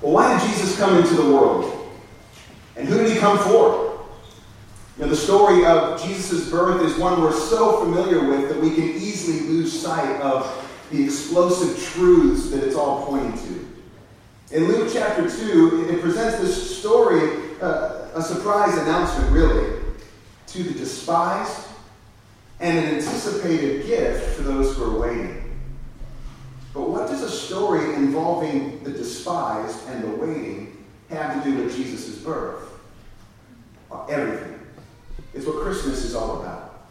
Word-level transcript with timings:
Well, 0.00 0.12
why 0.12 0.38
did 0.38 0.48
Jesus 0.50 0.76
come 0.78 0.96
into 0.96 1.14
the 1.14 1.30
world? 1.32 1.72
And 2.76 2.86
who 2.86 2.98
did 2.98 3.10
he 3.10 3.18
come 3.18 3.38
for? 3.38 4.04
You 4.96 5.04
know, 5.04 5.08
the 5.08 5.16
story 5.16 5.64
of 5.64 6.02
Jesus' 6.02 6.50
birth 6.50 6.82
is 6.82 6.96
one 6.96 7.20
we're 7.20 7.32
so 7.32 7.80
familiar 7.84 8.26
with 8.26 8.48
that 8.48 8.60
we 8.60 8.74
can 8.74 8.84
easily 8.84 9.40
lose 9.48 9.78
sight 9.78 10.20
of 10.20 10.64
the 10.90 11.02
explosive 11.04 11.82
truths 11.92 12.50
that 12.50 12.62
it's 12.62 12.76
all 12.76 13.06
pointing 13.06 13.32
to. 13.32 14.56
In 14.56 14.68
Luke 14.68 14.90
chapter 14.92 15.28
2, 15.28 15.88
it 15.90 16.00
presents 16.00 16.38
this 16.38 16.78
story, 16.78 17.58
uh, 17.60 18.08
a 18.14 18.22
surprise 18.22 18.76
announcement, 18.78 19.30
really, 19.32 19.80
to 20.46 20.62
the 20.62 20.72
despised 20.72 21.66
and 22.60 22.78
an 22.78 22.94
anticipated 22.94 23.86
gift 23.86 24.36
for 24.36 24.42
those 24.42 24.76
who 24.76 24.84
are 24.84 25.00
waiting. 25.00 25.45
But 26.76 26.90
what 26.90 27.08
does 27.08 27.22
a 27.22 27.30
story 27.30 27.94
involving 27.94 28.84
the 28.84 28.90
despised 28.90 29.88
and 29.88 30.04
the 30.04 30.08
waiting 30.08 30.86
have 31.08 31.42
to 31.42 31.50
do 31.50 31.56
with 31.56 31.74
Jesus' 31.74 32.18
birth? 32.18 32.68
Everything. 34.10 34.60
It's 35.32 35.46
what 35.46 35.62
Christmas 35.62 36.04
is 36.04 36.14
all 36.14 36.42
about. 36.42 36.86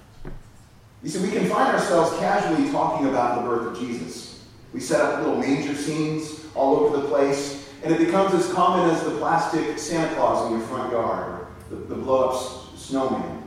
You 1.04 1.09
see, 1.09 1.20
we 1.20 1.30
can 1.30 1.48
find 1.48 1.76
ourselves 1.76 2.18
casually 2.18 2.72
talking 2.72 3.08
about 3.09 3.44
the 3.44 3.48
birth 3.48 3.73
of 3.73 3.80
Jesus. 3.80 4.44
We 4.73 4.80
set 4.80 5.02
up 5.02 5.20
little 5.20 5.38
manger 5.38 5.76
scenes 5.76 6.44
all 6.56 6.78
over 6.78 6.98
the 6.98 7.08
place, 7.08 7.70
and 7.84 7.94
it 7.94 8.00
becomes 8.00 8.34
as 8.34 8.52
common 8.52 8.90
as 8.90 9.04
the 9.04 9.12
plastic 9.12 9.78
Santa 9.78 10.16
Claus 10.16 10.48
in 10.48 10.58
your 10.58 10.67
front 10.67 10.92
yard, 10.94 11.45
the, 11.70 11.76
the 11.76 11.95
blow 11.95 12.30
up 12.30 12.76
snowman. 12.76 13.44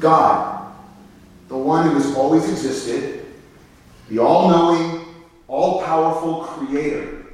God, 0.00 0.74
the 1.46 1.56
one 1.56 1.88
who 1.88 1.94
has 1.94 2.16
always 2.16 2.50
existed, 2.50 3.24
the 4.08 4.18
all 4.18 4.50
knowing, 4.50 5.04
all 5.48 5.82
powerful 5.82 6.44
creator. 6.44 7.26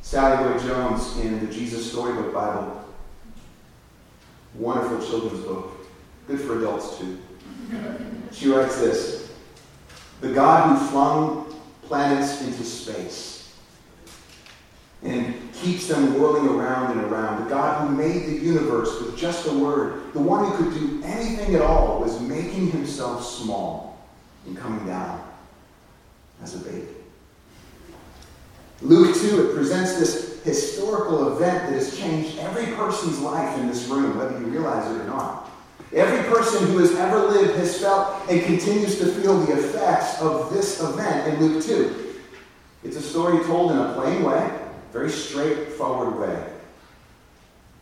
Sally 0.00 0.44
Lloyd 0.44 0.60
Jones 0.62 1.18
in 1.18 1.46
the 1.46 1.52
Jesus 1.52 1.90
Storybook 1.90 2.34
Bible, 2.34 2.84
wonderful 4.54 4.98
children's 5.06 5.44
book, 5.44 5.86
good 6.26 6.40
for 6.40 6.58
adults 6.58 6.98
too. 6.98 7.18
She 8.30 8.50
writes 8.50 8.78
this 8.78 9.32
The 10.20 10.32
God 10.32 10.78
who 10.78 10.86
flung 10.88 11.54
planets 11.82 12.42
into 12.42 12.64
space 12.64 13.31
and 15.04 15.52
keeps 15.52 15.88
them 15.88 16.18
whirling 16.18 16.48
around 16.48 16.96
and 16.96 17.10
around, 17.10 17.44
the 17.44 17.50
God 17.50 17.88
who 17.88 17.96
made 17.96 18.26
the 18.26 18.44
universe 18.44 19.00
with 19.00 19.16
just 19.16 19.46
a 19.48 19.52
word, 19.52 20.12
the 20.12 20.20
one 20.20 20.50
who 20.50 20.56
could 20.56 20.74
do 20.74 21.02
anything 21.04 21.54
at 21.54 21.62
all, 21.62 22.00
was 22.00 22.20
making 22.20 22.70
himself 22.70 23.24
small 23.24 24.00
and 24.46 24.56
coming 24.56 24.84
down 24.86 25.22
as 26.42 26.54
a 26.54 26.58
baby. 26.58 26.88
Luke 28.80 29.16
2, 29.16 29.50
it 29.50 29.54
presents 29.54 29.94
this 29.98 30.42
historical 30.42 31.36
event 31.36 31.68
that 31.68 31.74
has 31.74 31.96
changed 31.96 32.38
every 32.38 32.66
person's 32.74 33.20
life 33.20 33.56
in 33.58 33.68
this 33.68 33.86
room, 33.86 34.18
whether 34.18 34.38
you 34.38 34.46
realize 34.46 34.90
it 34.90 35.00
or 35.00 35.04
not. 35.04 35.50
Every 35.92 36.28
person 36.30 36.66
who 36.68 36.78
has 36.78 36.92
ever 36.92 37.18
lived 37.18 37.54
has 37.56 37.78
felt 37.78 38.28
and 38.28 38.42
continues 38.42 38.98
to 38.98 39.06
feel 39.06 39.38
the 39.40 39.52
effects 39.52 40.20
of 40.20 40.52
this 40.52 40.80
event 40.80 41.28
in 41.28 41.40
Luke 41.40 41.62
2. 41.62 42.18
It's 42.82 42.96
a 42.96 43.02
story 43.02 43.44
told 43.44 43.72
in 43.72 43.78
a 43.78 43.92
plain 43.94 44.24
way, 44.24 44.61
very 44.92 45.10
straightforward 45.10 46.18
way. 46.20 46.52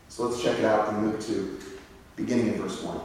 So 0.09 0.27
let's 0.27 0.43
check 0.43 0.59
it 0.59 0.65
out 0.65 0.89
in 0.91 1.11
Luke 1.11 1.21
2, 1.21 1.59
beginning 2.17 2.49
in 2.49 2.55
verse 2.55 2.83
1. 2.83 3.01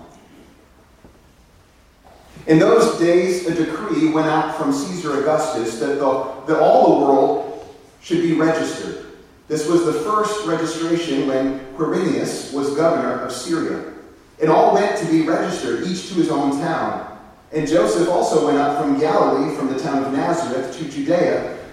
In 2.48 2.60
those 2.60 3.00
days, 3.00 3.48
a 3.48 3.56
decree 3.56 4.12
went 4.12 4.28
out 4.28 4.56
from 4.56 4.72
Caesar 4.72 5.20
Augustus 5.22 5.80
that, 5.80 6.00
the, 6.00 6.36
that 6.48 6.60
all 6.60 7.00
the 7.00 7.06
world 7.06 7.76
should 8.02 8.22
be 8.22 8.34
registered. 8.34 9.06
This 9.48 9.68
was 9.68 9.86
the 9.86 9.94
first 9.94 10.46
registration 10.46 11.28
when 11.28 11.60
Quirinius 11.76 12.54
was 12.54 12.76
governor 12.76 13.22
of 13.22 13.32
Syria. 13.32 13.94
It 14.38 14.50
all 14.50 14.74
went 14.74 14.98
to 15.00 15.06
be 15.06 15.22
registered, 15.22 15.88
each 15.88 16.10
to 16.10 16.16
his 16.16 16.30
own 16.30 16.52
town. 16.60 17.18
And 17.52 17.68
Joseph 17.68 18.10
also 18.10 18.46
went 18.46 18.58
up 18.58 18.82
from 18.82 19.00
Galilee, 19.00 19.56
from 19.56 19.72
the 19.72 19.80
town 19.80 20.04
of 20.04 20.12
Nazareth, 20.12 20.78
to 20.78 20.90
Judea, 20.90 21.55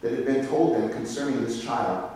that 0.00 0.12
had 0.12 0.24
been 0.24 0.46
told 0.46 0.74
them 0.74 0.90
concerning 0.90 1.44
this 1.44 1.62
child. 1.62 2.10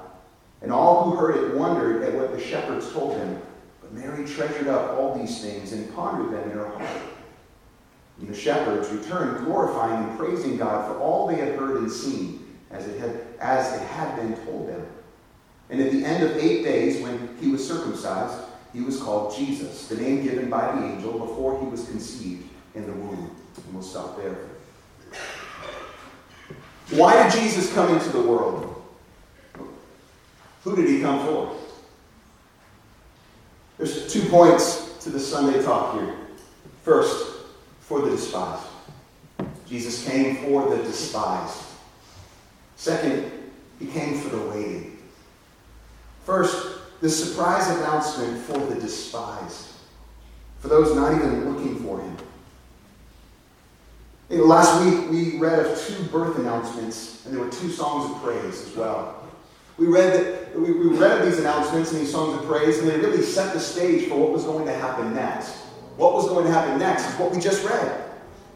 And 0.60 0.72
all 0.72 1.10
who 1.10 1.16
heard 1.16 1.36
it 1.36 1.56
wondered 1.56 2.02
at 2.02 2.14
what 2.14 2.32
the 2.32 2.40
shepherds 2.40 2.90
told 2.92 3.16
them. 3.16 3.42
But 3.80 3.92
Mary 3.92 4.24
treasured 4.24 4.68
up 4.68 4.92
all 4.92 5.18
these 5.18 5.40
things 5.42 5.72
and 5.72 5.92
pondered 5.94 6.32
them 6.32 6.50
in 6.50 6.56
her 6.56 6.68
heart. 6.68 7.02
And 8.20 8.28
the 8.28 8.34
shepherds 8.34 8.88
returned, 8.90 9.44
glorifying 9.44 10.08
and 10.08 10.18
praising 10.18 10.56
God 10.56 10.86
for 10.86 11.00
all 11.00 11.26
they 11.26 11.36
had 11.36 11.58
heard 11.58 11.78
and 11.78 11.90
seen, 11.90 12.56
as 12.70 12.86
it 12.86 13.00
had, 13.00 13.20
as 13.40 13.80
it 13.80 13.84
had 13.88 14.14
been 14.16 14.36
told 14.44 14.68
them. 14.68 14.86
And 15.70 15.80
at 15.80 15.90
the 15.90 16.04
end 16.04 16.22
of 16.22 16.36
eight 16.36 16.62
days, 16.62 17.02
when 17.02 17.36
he 17.40 17.48
was 17.48 17.66
circumcised, 17.66 18.38
he 18.72 18.80
was 18.80 19.02
called 19.02 19.36
Jesus, 19.36 19.88
the 19.88 19.96
name 19.96 20.22
given 20.22 20.48
by 20.48 20.74
the 20.74 20.86
angel 20.86 21.18
before 21.18 21.58
he 21.60 21.66
was 21.66 21.84
conceived 21.86 22.48
in 22.74 22.86
the 22.86 22.92
womb. 22.92 23.34
And 23.56 23.74
we'll 23.74 23.82
stop 23.82 24.16
there. 24.16 24.36
Why 26.90 27.22
did 27.22 27.40
Jesus 27.40 27.72
come 27.72 27.94
into 27.94 28.10
the 28.10 28.22
world? 28.22 28.82
Who 30.64 30.76
did 30.76 30.88
he 30.88 31.00
come 31.00 31.26
for? 31.26 31.56
There's 33.78 34.12
two 34.12 34.22
points 34.28 34.96
to 35.00 35.10
the 35.10 35.18
Sunday 35.18 35.62
talk 35.62 36.00
here. 36.00 36.14
First, 36.84 37.32
for 37.80 38.00
the 38.00 38.10
despised. 38.10 38.66
Jesus 39.66 40.06
came 40.06 40.36
for 40.36 40.68
the 40.68 40.82
despised. 40.82 41.64
Second, 42.76 43.30
he 43.78 43.86
came 43.86 44.18
for 44.18 44.28
the 44.34 44.42
waiting. 44.48 44.98
First, 46.24 46.78
the 47.00 47.10
surprise 47.10 47.68
announcement 47.76 48.40
for 48.44 48.58
the 48.58 48.80
despised, 48.80 49.68
for 50.60 50.68
those 50.68 50.94
not 50.94 51.12
even 51.12 51.52
looking 51.52 51.76
for. 51.82 51.91
Last 54.40 54.84
week, 54.84 55.10
we 55.10 55.38
read 55.38 55.58
of 55.58 55.78
two 55.86 56.02
birth 56.04 56.38
announcements, 56.38 57.24
and 57.24 57.34
there 57.34 57.44
were 57.44 57.50
two 57.50 57.70
songs 57.70 58.10
of 58.10 58.22
praise 58.22 58.66
as 58.66 58.74
well. 58.74 59.28
We 59.76 59.86
read 59.86 60.12
that 60.12 60.58
we, 60.58 60.72
we 60.72 60.96
read 60.96 61.26
these 61.26 61.38
announcements 61.38 61.92
and 61.92 62.00
these 62.00 62.12
songs 62.12 62.40
of 62.40 62.46
praise, 62.46 62.78
and 62.78 62.88
they 62.88 62.98
really 62.98 63.22
set 63.22 63.52
the 63.52 63.60
stage 63.60 64.08
for 64.08 64.18
what 64.18 64.30
was 64.30 64.44
going 64.44 64.66
to 64.66 64.72
happen 64.72 65.14
next. 65.14 65.50
What 65.96 66.14
was 66.14 66.28
going 66.28 66.46
to 66.46 66.52
happen 66.52 66.78
next 66.78 67.08
is 67.08 67.14
what 67.18 67.32
we 67.32 67.40
just 67.40 67.64
read. 67.64 68.04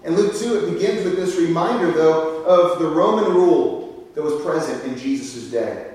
In 0.04 0.14
Luke 0.14 0.36
2, 0.36 0.66
it 0.66 0.72
begins 0.72 1.04
with 1.04 1.16
this 1.16 1.36
reminder, 1.36 1.90
though, 1.90 2.44
of 2.44 2.78
the 2.78 2.88
Roman 2.88 3.32
rule 3.34 4.08
that 4.14 4.22
was 4.22 4.40
present 4.42 4.84
in 4.84 4.96
Jesus' 4.96 5.50
day. 5.50 5.94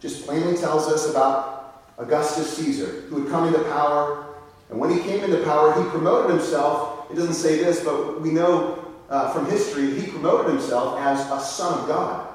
Just 0.00 0.24
plainly 0.24 0.56
tells 0.56 0.88
us 0.88 1.10
about 1.10 1.84
Augustus 1.98 2.56
Caesar, 2.56 3.02
who 3.08 3.22
had 3.22 3.30
come 3.30 3.46
into 3.46 3.62
power. 3.64 4.34
And 4.70 4.80
when 4.80 4.90
he 4.90 5.00
came 5.00 5.22
into 5.22 5.44
power, 5.44 5.74
he 5.74 5.88
promoted 5.90 6.30
himself. 6.30 7.10
It 7.10 7.16
doesn't 7.16 7.34
say 7.34 7.58
this, 7.58 7.84
but 7.84 8.20
we 8.20 8.30
know 8.30 8.79
uh, 9.10 9.32
from 9.32 9.46
history, 9.46 10.00
he 10.00 10.10
promoted 10.10 10.52
himself 10.54 10.98
as 11.00 11.20
a 11.30 11.44
son 11.44 11.80
of 11.80 11.88
God. 11.88 12.28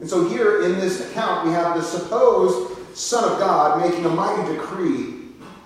And 0.00 0.08
so 0.08 0.28
here 0.28 0.62
in 0.62 0.72
this 0.78 1.10
account, 1.10 1.46
we 1.46 1.52
have 1.52 1.76
the 1.76 1.82
supposed 1.82 2.96
Son 2.96 3.24
of 3.24 3.38
God 3.38 3.80
making 3.80 4.04
a 4.04 4.08
mighty 4.08 4.54
decree 4.54 5.14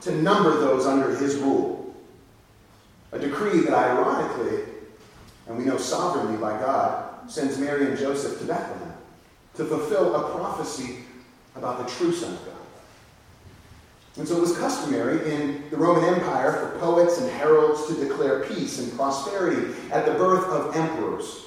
to 0.02 0.12
number 0.22 0.58
those 0.58 0.86
under 0.86 1.16
his 1.16 1.36
rule. 1.36 1.94
A 3.12 3.18
decree 3.18 3.60
that 3.60 3.72
ironically, 3.72 4.64
and 5.46 5.56
we 5.56 5.64
know 5.64 5.76
sovereignly 5.76 6.38
by 6.38 6.58
God, 6.60 7.30
sends 7.30 7.58
Mary 7.58 7.86
and 7.86 7.98
Joseph 7.98 8.38
to 8.40 8.44
Bethlehem 8.44 8.94
to 9.56 9.64
fulfill 9.64 10.14
a 10.14 10.36
prophecy 10.36 10.98
about 11.54 11.84
the 11.84 11.92
true 11.92 12.12
Son 12.12 12.34
of 12.34 12.44
God. 12.44 12.55
And 14.16 14.26
so 14.26 14.38
it 14.38 14.40
was 14.40 14.56
customary 14.56 15.30
in 15.30 15.68
the 15.70 15.76
Roman 15.76 16.14
Empire 16.14 16.52
for 16.52 16.78
poets 16.78 17.18
and 17.20 17.30
heralds 17.30 17.86
to 17.88 17.94
declare 17.94 18.44
peace 18.44 18.78
and 18.78 18.90
prosperity 18.96 19.74
at 19.90 20.06
the 20.06 20.12
birth 20.12 20.46
of 20.46 20.74
emperors. 20.74 21.44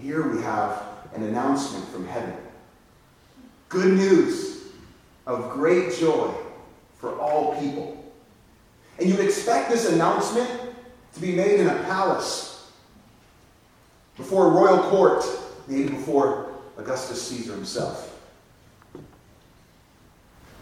Here 0.00 0.26
we 0.26 0.40
have 0.42 0.82
an 1.14 1.22
announcement 1.22 1.86
from 1.88 2.06
heaven. 2.06 2.34
Good 3.68 3.92
news 3.92 4.68
of 5.26 5.50
great 5.50 5.94
joy 5.94 6.32
for 6.98 7.18
all 7.18 7.60
people. 7.60 8.02
And 8.98 9.08
you'd 9.10 9.20
expect 9.20 9.70
this 9.70 9.90
announcement 9.90 10.48
to 11.14 11.20
be 11.20 11.34
made 11.34 11.60
in 11.60 11.66
a 11.66 11.82
palace, 11.84 12.70
before 14.16 14.46
a 14.46 14.50
royal 14.50 14.90
court, 14.90 15.24
maybe 15.66 15.88
before 15.88 16.54
Augustus 16.78 17.22
Caesar 17.28 17.52
himself. 17.52 18.18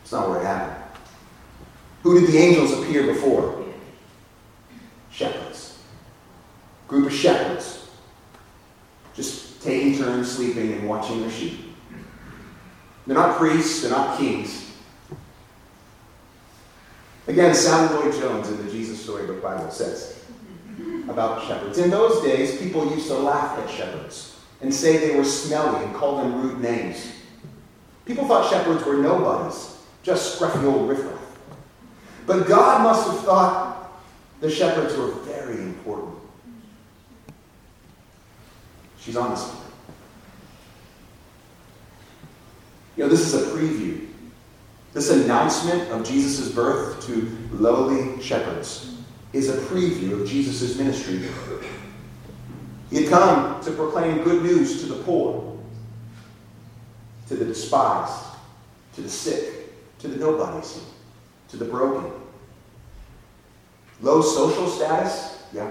It's 0.02 0.12
not 0.12 0.28
where 0.28 0.40
it 0.40 0.44
happened. 0.44 0.83
Who 2.04 2.20
did 2.20 2.30
the 2.30 2.36
angels 2.36 2.78
appear 2.78 3.06
before? 3.06 3.64
Shepherds. 5.10 5.78
Group 6.86 7.06
of 7.06 7.14
shepherds. 7.14 7.88
Just 9.14 9.62
taking 9.62 9.96
turns 9.96 10.30
sleeping 10.30 10.74
and 10.74 10.86
watching 10.86 11.22
their 11.22 11.30
sheep. 11.30 11.74
They're 13.06 13.16
not 13.16 13.38
priests, 13.38 13.80
they're 13.80 13.90
not 13.90 14.18
kings. 14.18 14.70
Again, 17.26 17.54
Sally 17.54 17.88
Lloyd 17.94 18.20
Jones 18.20 18.50
in 18.50 18.64
the 18.64 18.70
Jesus 18.70 19.02
Storybook 19.02 19.42
Bible 19.42 19.70
says 19.70 20.26
about 21.08 21.46
shepherds. 21.46 21.78
In 21.78 21.88
those 21.88 22.22
days, 22.22 22.58
people 22.58 22.90
used 22.94 23.08
to 23.08 23.14
laugh 23.14 23.58
at 23.58 23.70
shepherds 23.70 24.38
and 24.60 24.72
say 24.72 24.98
they 24.98 25.16
were 25.16 25.24
smelly 25.24 25.82
and 25.82 25.94
call 25.94 26.18
them 26.18 26.42
rude 26.42 26.60
names. 26.60 27.12
People 28.04 28.26
thought 28.28 28.50
shepherds 28.50 28.84
were 28.84 28.98
nobodies, 28.98 29.78
just 30.02 30.38
scruffy 30.38 30.64
old 30.64 30.86
riffraff. 30.86 31.23
But 32.26 32.46
God 32.46 32.82
must 32.82 33.10
have 33.10 33.20
thought 33.20 33.92
the 34.40 34.50
shepherds 34.50 34.96
were 34.96 35.08
very 35.08 35.62
important. 35.62 36.14
She's 38.98 39.16
on 39.16 39.28
honest. 39.28 39.52
You 42.96 43.04
know, 43.04 43.10
this 43.10 43.20
is 43.20 43.34
a 43.34 43.50
preview 43.50 44.04
this 44.94 45.10
announcement 45.10 45.90
of 45.90 46.06
Jesus' 46.06 46.52
birth 46.52 47.04
to 47.06 47.36
lowly 47.50 48.22
shepherds 48.22 48.94
is 49.32 49.48
a 49.48 49.60
preview 49.62 50.20
of 50.20 50.28
Jesus' 50.28 50.78
ministry. 50.78 51.20
He 52.90 53.02
had 53.02 53.10
come 53.10 53.62
to 53.64 53.72
proclaim 53.72 54.22
good 54.22 54.44
news 54.44 54.80
to 54.82 54.86
the 54.86 55.02
poor, 55.02 55.58
to 57.26 57.34
the 57.34 57.44
despised, 57.44 58.24
to 58.94 59.00
the 59.00 59.08
sick, 59.08 59.74
to 59.98 60.06
the 60.06 60.16
nobodies, 60.16 60.80
to 61.54 61.64
the 61.64 61.70
broken. 61.70 62.10
Low 64.02 64.20
social 64.20 64.68
status? 64.68 65.42
Yeah. 65.52 65.70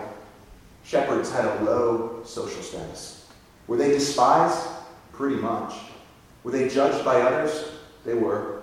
Shepherds 0.85 1.31
had 1.31 1.45
a 1.45 1.63
low 1.63 2.21
social 2.25 2.62
status. 2.62 3.30
Were 3.68 3.77
they 3.77 3.89
despised? 3.89 4.68
Pretty 5.12 5.35
much. 5.35 5.74
Were 6.44 6.51
they 6.51 6.69
judged 6.69 7.03
by 7.06 7.21
others? 7.21 7.71
They 8.06 8.13
were. 8.13 8.62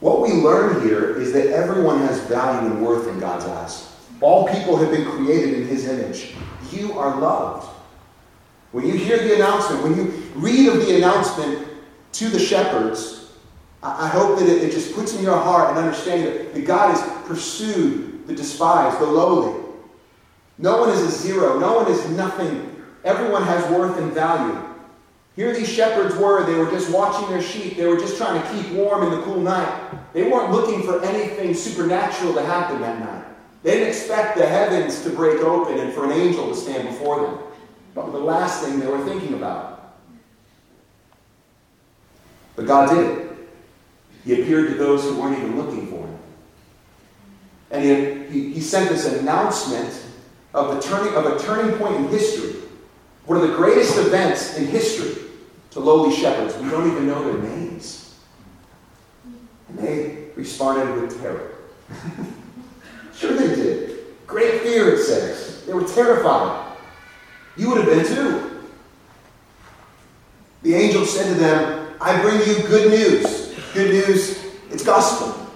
What 0.00 0.20
we 0.20 0.32
learn 0.32 0.86
here 0.86 1.16
is 1.16 1.32
that 1.32 1.46
everyone 1.46 2.00
has 2.00 2.20
value 2.20 2.70
and 2.70 2.84
worth 2.84 3.08
in 3.08 3.18
God's 3.18 3.46
eyes. 3.46 3.92
All 4.20 4.48
people 4.48 4.76
have 4.76 4.90
been 4.90 5.06
created 5.06 5.54
in 5.54 5.66
His 5.66 5.88
image. 5.88 6.34
You 6.70 6.98
are 6.98 7.18
loved. 7.18 7.68
When 8.72 8.86
you 8.86 8.92
hear 8.92 9.18
the 9.18 9.34
announcement, 9.36 9.82
when 9.82 9.96
you 9.96 10.04
read 10.34 10.68
of 10.68 10.86
the 10.86 10.96
announcement 10.96 11.66
to 12.12 12.28
the 12.28 12.38
shepherds, 12.38 13.25
I 13.98 14.08
hope 14.08 14.38
that 14.38 14.48
it, 14.48 14.72
just 14.72 14.94
puts 14.94 15.14
in 15.14 15.22
your 15.22 15.38
heart 15.38 15.76
an 15.76 15.82
understanding 15.82 16.52
that 16.52 16.66
God 16.66 16.96
has 16.96 17.26
pursued 17.26 18.26
the 18.26 18.34
despised, 18.34 18.98
the 19.00 19.06
lowly. 19.06 19.62
No 20.58 20.80
one 20.80 20.90
is 20.90 21.02
a 21.02 21.10
zero, 21.10 21.58
no 21.58 21.76
one 21.76 21.90
is 21.90 22.08
nothing. 22.10 22.84
Everyone 23.04 23.42
has 23.42 23.70
worth 23.70 23.98
and 23.98 24.12
value. 24.12 24.60
Here 25.36 25.54
these 25.54 25.68
shepherds 25.68 26.16
were, 26.16 26.44
they 26.46 26.54
were 26.54 26.70
just 26.70 26.90
watching 26.90 27.28
their 27.28 27.42
sheep, 27.42 27.76
they 27.76 27.86
were 27.86 27.98
just 27.98 28.16
trying 28.16 28.42
to 28.42 28.48
keep 28.50 28.72
warm 28.72 29.04
in 29.04 29.10
the 29.10 29.22
cool 29.24 29.40
night. 29.40 29.92
They 30.14 30.24
weren't 30.24 30.50
looking 30.50 30.82
for 30.82 31.04
anything 31.04 31.54
supernatural 31.54 32.34
to 32.34 32.42
happen 32.42 32.80
that 32.80 32.98
night. 32.98 33.24
They 33.62 33.72
didn't 33.72 33.88
expect 33.88 34.38
the 34.38 34.46
heavens 34.46 35.02
to 35.02 35.10
break 35.10 35.40
open 35.40 35.78
and 35.78 35.92
for 35.92 36.04
an 36.04 36.12
angel 36.12 36.48
to 36.48 36.54
stand 36.54 36.88
before 36.88 37.20
them. 37.20 37.38
But 37.94 38.12
the 38.12 38.18
last 38.18 38.64
thing 38.64 38.80
they 38.80 38.86
were 38.86 39.04
thinking 39.04 39.34
about. 39.34 39.96
But 42.56 42.66
God 42.66 42.88
did 42.88 43.06
it. 43.06 43.25
He 44.26 44.42
appeared 44.42 44.70
to 44.70 44.74
those 44.74 45.04
who 45.04 45.20
weren't 45.20 45.38
even 45.38 45.56
looking 45.56 45.86
for 45.86 46.04
him. 46.04 46.18
And 47.70 47.84
he, 47.84 48.40
he, 48.40 48.52
he 48.54 48.60
sent 48.60 48.88
this 48.88 49.06
announcement 49.06 50.04
of, 50.52 50.74
the 50.74 50.80
turning, 50.82 51.14
of 51.14 51.26
a 51.26 51.38
turning 51.38 51.78
point 51.78 51.94
in 51.94 52.08
history. 52.08 52.60
One 53.26 53.40
of 53.40 53.48
the 53.48 53.54
greatest 53.54 53.96
events 53.98 54.56
in 54.56 54.66
history 54.66 55.22
to 55.70 55.80
lowly 55.80 56.14
shepherds. 56.14 56.56
We 56.56 56.68
don't 56.68 56.90
even 56.90 57.06
know 57.06 57.22
their 57.24 57.40
names. 57.50 58.18
And 59.68 59.78
they 59.78 60.28
responded 60.34 61.00
with 61.00 61.20
terror. 61.20 61.52
sure 63.14 63.32
they 63.32 63.54
did. 63.54 64.06
Great 64.26 64.62
fear, 64.62 64.94
it 64.94 65.04
says. 65.04 65.64
They 65.66 65.72
were 65.72 65.86
terrified. 65.86 66.76
You 67.56 67.68
would 67.70 67.84
have 67.84 67.86
been 67.86 68.04
too. 68.04 68.64
The 70.62 70.74
angel 70.74 71.06
said 71.06 71.32
to 71.32 71.38
them, 71.38 71.94
I 72.00 72.20
bring 72.20 72.40
you 72.40 72.66
good 72.66 72.90
news. 72.90 73.45
Good 73.76 74.08
news, 74.08 74.42
it's 74.70 74.82
gospel. 74.82 75.46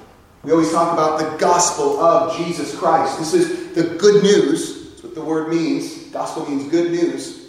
We 0.45 0.53
always 0.53 0.71
talk 0.71 0.93
about 0.93 1.19
the 1.19 1.39
gospel 1.39 1.99
of 2.01 2.37
Jesus 2.37 2.79
Christ. 2.79 3.19
This 3.19 3.33
is 3.33 3.75
the 3.75 3.97
good 3.97 4.23
news. 4.23 4.91
That's 4.91 5.03
what 5.03 5.15
the 5.15 5.23
word 5.23 5.49
means. 5.49 6.05
Gospel 6.13 6.47
means 6.47 6.71
good 6.71 6.93
news 6.93 7.41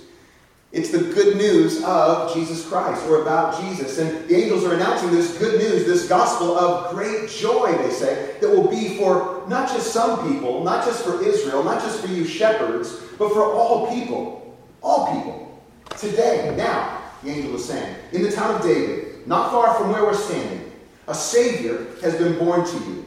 it's 0.72 0.90
the 0.90 1.00
good 1.00 1.36
news 1.36 1.84
of 1.84 2.34
Jesus 2.34 2.66
Christ 2.66 3.06
or 3.08 3.22
about 3.22 3.60
Jesus. 3.62 3.98
And 3.98 4.28
the 4.30 4.36
angels 4.36 4.64
are 4.64 4.74
announcing 4.74 5.12
this 5.12 5.38
good 5.38 5.60
news, 5.60 5.86
this 5.86 6.08
gospel 6.08 6.58
of 6.58 6.92
great 6.92 7.30
joy, 7.30 7.74
they 7.78 7.90
say, 7.90 8.36
that 8.40 8.50
will 8.50 8.70
be 8.70 8.98
for 8.98 9.44
not 9.50 9.68
just 9.68 9.92
some 9.92 10.32
people, 10.32 10.64
not 10.64 10.86
just 10.86 11.04
for 11.04 11.22
Israel, 11.22 11.62
not 11.64 11.82
just 11.82 12.00
for 12.00 12.08
you 12.08 12.26
shepherds, 12.26 13.02
but 13.20 13.34
for 13.34 13.44
all 13.44 13.94
people. 13.94 14.58
All 14.82 15.14
people. 15.14 15.62
Today, 15.98 16.56
now, 16.58 17.02
the 17.22 17.32
angel 17.32 17.56
is 17.56 17.66
saying, 17.66 17.94
in 18.14 18.24
the 18.24 18.32
town 18.32 18.56
of 18.56 18.62
David, 18.62 19.28
not 19.28 19.52
far 19.52 19.76
from 19.76 19.92
where 19.92 20.04
we're 20.04 20.16
standing, 20.16 20.61
a 21.12 21.16
Savior 21.16 21.86
has 22.02 22.16
been 22.16 22.38
born 22.40 22.66
to 22.66 22.78
you. 22.78 23.06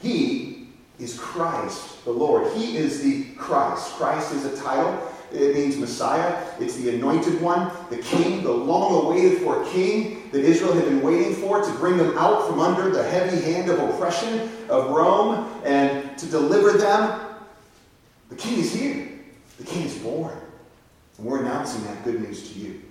He 0.00 0.68
is 0.98 1.18
Christ 1.18 2.04
the 2.04 2.10
Lord. 2.10 2.52
He 2.56 2.76
is 2.76 3.02
the 3.02 3.24
Christ. 3.36 3.94
Christ 3.94 4.34
is 4.34 4.44
a 4.44 4.56
title 4.62 5.08
it 5.32 5.54
means 5.54 5.76
Messiah. 5.76 6.46
It's 6.58 6.76
the 6.76 6.94
anointed 6.94 7.40
one, 7.40 7.70
the 7.90 7.98
king, 7.98 8.42
the 8.42 8.50
long 8.50 9.04
awaited 9.04 9.42
for 9.42 9.62
king 9.66 10.30
that 10.32 10.42
Israel 10.42 10.72
had 10.72 10.84
been 10.84 11.02
waiting 11.02 11.34
for 11.34 11.62
to 11.62 11.72
bring 11.72 11.98
them 11.98 12.16
out 12.16 12.46
from 12.46 12.60
under 12.60 12.90
the 12.90 13.02
heavy 13.02 13.40
hand 13.42 13.70
of 13.70 13.78
oppression 13.78 14.50
of 14.68 14.90
Rome 14.90 15.60
and 15.64 16.16
to 16.18 16.26
deliver 16.26 16.78
them. 16.78 17.20
The 18.30 18.36
king 18.36 18.58
is 18.58 18.72
here. 18.72 19.08
The 19.58 19.64
king 19.64 19.84
is 19.84 19.98
born. 19.98 20.36
And 21.18 21.26
we're 21.26 21.40
announcing 21.40 21.84
that 21.84 22.04
good 22.04 22.22
news 22.22 22.50
to 22.52 22.58
you. 22.58 22.82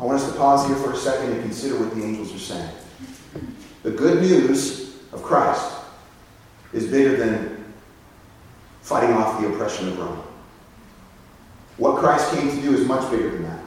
I 0.00 0.04
want 0.04 0.18
us 0.18 0.32
to 0.32 0.38
pause 0.38 0.66
here 0.66 0.76
for 0.76 0.94
a 0.94 0.96
second 0.96 1.30
and 1.30 1.42
consider 1.42 1.78
what 1.78 1.94
the 1.94 2.02
angels 2.02 2.34
are 2.34 2.38
saying. 2.38 2.74
The 3.82 3.90
good 3.90 4.22
news 4.22 4.96
of 5.12 5.22
Christ 5.22 5.74
is 6.72 6.86
bigger 6.86 7.18
than 7.18 7.64
fighting 8.80 9.12
off 9.12 9.40
the 9.40 9.48
oppression 9.52 9.88
of 9.88 9.98
Rome. 9.98 10.22
What 11.76 11.98
Christ 11.98 12.32
came 12.32 12.48
to 12.48 12.62
do 12.62 12.74
is 12.74 12.86
much 12.86 13.10
bigger 13.10 13.30
than 13.30 13.42
that. 13.42 13.62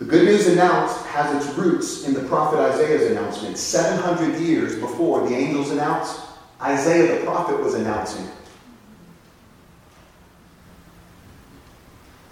The 0.00 0.06
good 0.06 0.24
news 0.24 0.48
announced 0.48 1.06
has 1.06 1.46
its 1.46 1.56
roots 1.56 2.04
in 2.04 2.12
the 2.12 2.24
prophet 2.24 2.58
Isaiah's 2.58 3.10
announcement 3.12 3.58
700 3.58 4.40
years 4.40 4.74
before 4.74 5.28
the 5.28 5.34
angels 5.34 5.70
announced. 5.70 6.20
Isaiah 6.60 7.18
the 7.18 7.24
prophet 7.24 7.60
was 7.60 7.74
announcing. 7.74 8.26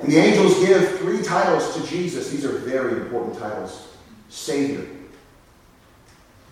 And 0.05 0.13
the 0.13 0.19
angels 0.19 0.63
give 0.63 0.99
three 0.99 1.23
titles 1.23 1.75
to 1.75 1.87
Jesus. 1.87 2.29
These 2.29 2.45
are 2.45 2.59
very 2.59 2.93
important 3.01 3.39
titles 3.39 3.89
Savior. 4.29 4.87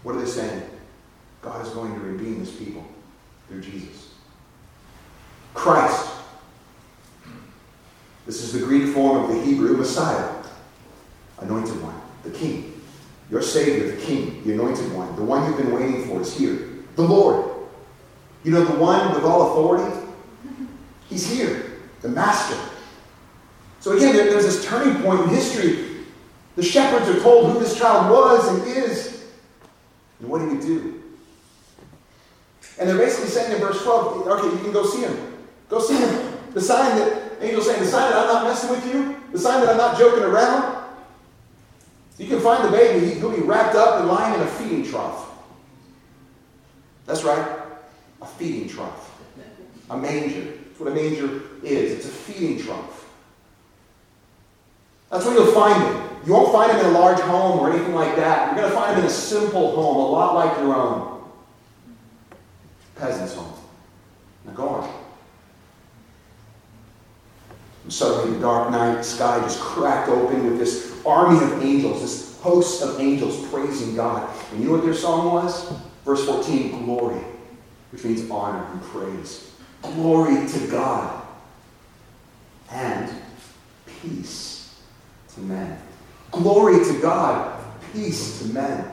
What 0.03 0.15
are 0.15 0.21
they 0.21 0.27
saying? 0.27 0.63
God 1.43 1.67
is 1.67 1.71
going 1.75 1.93
to 1.93 2.01
redeem 2.01 2.39
his 2.39 2.51
people 2.51 2.83
through 3.49 3.61
Jesus. 3.61 4.15
Christ. 5.53 6.13
This 8.25 8.43
is 8.43 8.55
the 8.55 8.61
Greek 8.61 8.95
form 8.95 9.25
of 9.25 9.37
the 9.37 9.43
Hebrew 9.43 9.77
Messiah, 9.77 10.33
anointed 11.41 11.83
one, 11.83 12.01
the 12.23 12.31
King. 12.31 12.81
Your 13.31 13.43
Savior, 13.43 13.95
the 13.95 14.01
King, 14.01 14.43
the 14.45 14.55
anointed 14.55 14.91
one, 14.95 15.15
the 15.15 15.25
one 15.25 15.47
you've 15.47 15.59
been 15.59 15.75
waiting 15.75 16.07
for 16.07 16.23
is 16.23 16.35
here. 16.35 16.71
The 16.97 17.03
Lord. 17.03 17.51
You 18.45 18.53
know, 18.53 18.65
the 18.65 18.79
one 18.79 19.15
with 19.15 19.25
all 19.25 19.53
authority? 19.53 20.09
He's 21.11 21.31
here, 21.31 21.73
the 22.01 22.09
Master. 22.09 22.57
So 23.83 23.97
again, 23.97 24.15
there's 24.15 24.45
this 24.45 24.65
turning 24.65 25.03
point 25.03 25.23
in 25.23 25.29
history. 25.31 26.05
The 26.55 26.62
shepherds 26.62 27.09
are 27.09 27.21
told 27.21 27.53
who 27.53 27.59
this 27.59 27.77
child 27.77 28.12
was 28.12 28.47
and 28.47 28.77
is, 28.77 29.25
and 30.21 30.29
what 30.29 30.41
he 30.41 30.47
would 30.47 30.61
do. 30.61 31.03
And 32.79 32.89
they're 32.89 32.97
basically 32.97 33.29
saying 33.29 33.53
in 33.53 33.59
verse 33.59 33.83
12, 33.83 34.29
okay, 34.29 34.57
you 34.57 34.62
can 34.62 34.73
go 34.73 34.87
see 34.87 35.01
him. 35.01 35.37
Go 35.69 35.81
see 35.81 35.97
him. 35.97 36.33
The 36.55 36.61
sign 36.61 36.97
that, 36.97 37.43
angel's 37.43 37.67
saying, 37.67 37.81
the 37.81 37.89
sign 37.89 38.09
that 38.09 38.19
I'm 38.21 38.29
not 38.29 38.45
messing 38.45 38.71
with 38.71 38.87
you, 38.87 39.17
the 39.33 39.39
sign 39.39 39.61
that 39.62 39.71
I'm 39.71 39.77
not 39.77 39.99
joking 39.99 40.23
around. 40.23 40.87
You 42.19 42.29
can 42.29 42.41
find 42.41 42.65
the 42.65 42.71
baby, 42.71 43.15
he'll 43.15 43.35
be 43.35 43.43
wrapped 43.43 43.75
up 43.75 43.99
and 43.99 44.09
lying 44.09 44.35
in 44.35 44.47
a 44.47 44.47
feeding 44.47 44.85
trough. 44.85 45.29
That's 47.05 47.25
right, 47.25 47.59
a 48.21 48.27
feeding 48.27 48.69
trough. 48.69 49.09
A 49.91 49.99
manger. 49.99 50.53
That's 50.69 50.79
what 50.79 50.93
a 50.93 50.95
manger 50.95 51.43
is. 51.65 51.93
It's 51.99 52.07
a 52.07 52.11
feeding 52.11 52.61
trough. 52.61 52.92
That's 55.12 55.26
where 55.26 55.35
you'll 55.35 55.52
find 55.52 55.81
them. 55.83 56.09
You 56.25 56.33
won't 56.33 56.52
find 56.52 56.71
them 56.71 56.81
in 56.81 56.87
a 56.87 56.99
large 56.99 57.21
home 57.21 57.61
or 57.61 57.71
anything 57.71 57.95
like 57.95 58.16
that. 58.16 58.47
You're 58.47 58.62
going 58.62 58.71
to 58.71 58.75
find 58.75 58.97
them 58.97 59.00
in 59.00 59.07
a 59.07 59.12
simple 59.12 59.75
home, 59.75 59.97
a 59.97 60.09
lot 60.09 60.35
like 60.35 60.59
your 60.59 60.75
own. 60.75 61.23
Peasant's 62.97 63.35
home. 63.35 63.52
Now 64.47 64.52
go 64.52 64.69
on. 64.69 65.02
And 67.85 67.92
suddenly, 67.92 68.37
the 68.37 68.40
dark 68.40 68.71
night 68.71 69.04
sky 69.04 69.38
just 69.40 69.61
cracked 69.61 70.09
open 70.09 70.45
with 70.47 70.59
this 70.59 70.99
army 71.04 71.45
of 71.45 71.62
angels, 71.62 72.00
this 72.00 72.40
host 72.40 72.83
of 72.83 72.99
angels 72.99 73.47
praising 73.49 73.95
God. 73.95 74.35
And 74.52 74.61
you 74.61 74.69
know 74.69 74.76
what 74.76 74.85
their 74.85 74.95
song 74.95 75.26
was? 75.26 75.75
Verse 76.07 76.25
14 76.25 76.85
Glory, 76.85 77.21
which 77.90 78.04
means 78.04 78.31
honor 78.31 78.64
and 78.73 78.83
praise. 78.85 79.52
Glory 79.83 80.47
to 80.49 80.66
God 80.69 81.23
and 82.71 83.14
peace 84.00 84.52
to 85.35 85.41
men. 85.41 85.79
Glory 86.31 86.85
to 86.85 87.01
God, 87.01 87.62
peace 87.93 88.41
to 88.41 88.49
men. 88.49 88.85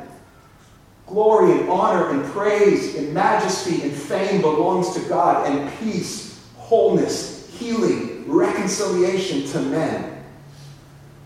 Glory 1.07 1.59
and 1.59 1.69
honor 1.69 2.09
and 2.09 2.23
praise 2.31 2.95
and 2.95 3.13
majesty 3.13 3.81
and 3.81 3.91
fame 3.91 4.41
belongs 4.41 4.93
to 4.93 4.99
God, 5.09 5.47
and 5.47 5.71
peace, 5.79 6.45
wholeness, 6.55 7.49
healing, 7.57 8.29
reconciliation 8.29 9.45
to 9.47 9.59
men. 9.61 10.23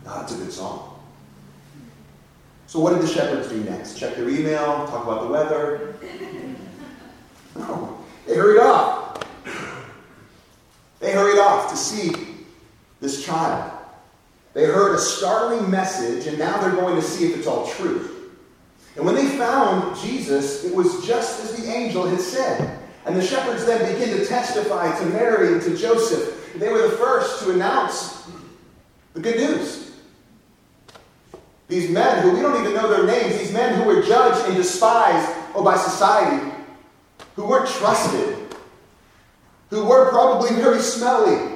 That's 0.06 0.34
a 0.34 0.38
good 0.38 0.54
song. 0.54 1.02
So, 2.68 2.80
what 2.80 2.94
did 2.94 3.04
the 3.04 3.08
shepherds 3.08 3.50
do 3.50 3.64
next? 3.64 4.00
Check 4.00 4.16
their 4.16 4.30
email, 4.30 4.88
talk 4.88 5.04
about 5.04 5.24
the 5.24 5.28
weather? 5.28 5.96
No, 7.56 8.00
they 8.26 8.36
hurried 8.36 8.62
off. 8.62 9.24
They 11.00 11.12
hurried 11.12 11.40
off 11.40 11.70
to 11.70 11.78
see 11.78 12.14
this 13.00 13.24
child. 13.24 13.73
They 14.54 14.66
heard 14.66 14.96
a 14.96 15.00
startling 15.00 15.70
message, 15.70 16.28
and 16.28 16.38
now 16.38 16.62
they're 16.62 16.76
going 16.76 16.96
to 16.96 17.02
see 17.02 17.26
if 17.26 17.38
it's 17.38 17.48
all 17.48 17.68
true. 17.68 18.10
And 18.96 19.06
when 19.06 19.16
they 19.16 19.28
found 19.38 19.98
Jesus, 20.00 20.64
it 20.64 20.76
was 20.76 21.06
just 21.06 21.44
as 21.44 21.58
the 21.58 21.72
angel 21.72 22.08
had 22.08 22.22
said. 22.22 22.80
And 23.06 23.16
the 23.16 23.26
shepherds 23.26 23.66
then 23.66 23.92
begin 23.94 24.18
to 24.18 24.26
testify 24.26 24.98
to 25.00 25.06
Mary 25.08 25.54
and 25.54 25.62
to 25.64 25.76
Joseph. 25.76 26.54
They 26.56 26.70
were 26.70 26.84
the 26.84 26.98
first 26.98 27.44
to 27.44 27.52
announce 27.52 28.28
the 29.14 29.20
good 29.20 29.38
news. 29.38 29.92
These 31.68 31.90
men 31.90 32.22
who 32.22 32.34
we 32.34 32.42
don't 32.42 32.62
even 32.62 32.76
know 32.76 32.88
their 32.90 33.08
names, 33.08 33.40
these 33.40 33.52
men 33.52 33.80
who 33.80 33.86
were 33.86 34.04
judged 34.04 34.48
and 34.48 34.56
despised 34.56 35.28
oh, 35.56 35.64
by 35.64 35.76
society, 35.76 36.52
who 37.36 37.48
weren't 37.48 37.68
trusted, 37.68 38.38
who 39.70 39.86
were 39.86 40.10
probably 40.12 40.52
very 40.56 40.80
smelly, 40.80 41.53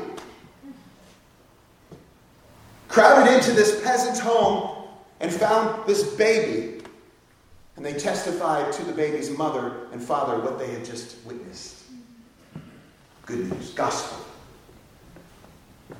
crowded 2.97 3.31
into 3.31 3.51
this 3.51 3.79
peasant's 3.83 4.19
home 4.19 4.87
and 5.19 5.31
found 5.31 5.85
this 5.85 6.15
baby. 6.15 6.81
And 7.75 7.85
they 7.85 7.93
testified 7.93 8.73
to 8.73 8.83
the 8.83 8.91
baby's 8.91 9.29
mother 9.29 9.85
and 9.91 10.01
father 10.01 10.39
what 10.39 10.57
they 10.57 10.71
had 10.71 10.83
just 10.83 11.23
witnessed. 11.23 11.83
Good 13.27 13.51
news, 13.51 13.69
gospel. 13.73 14.25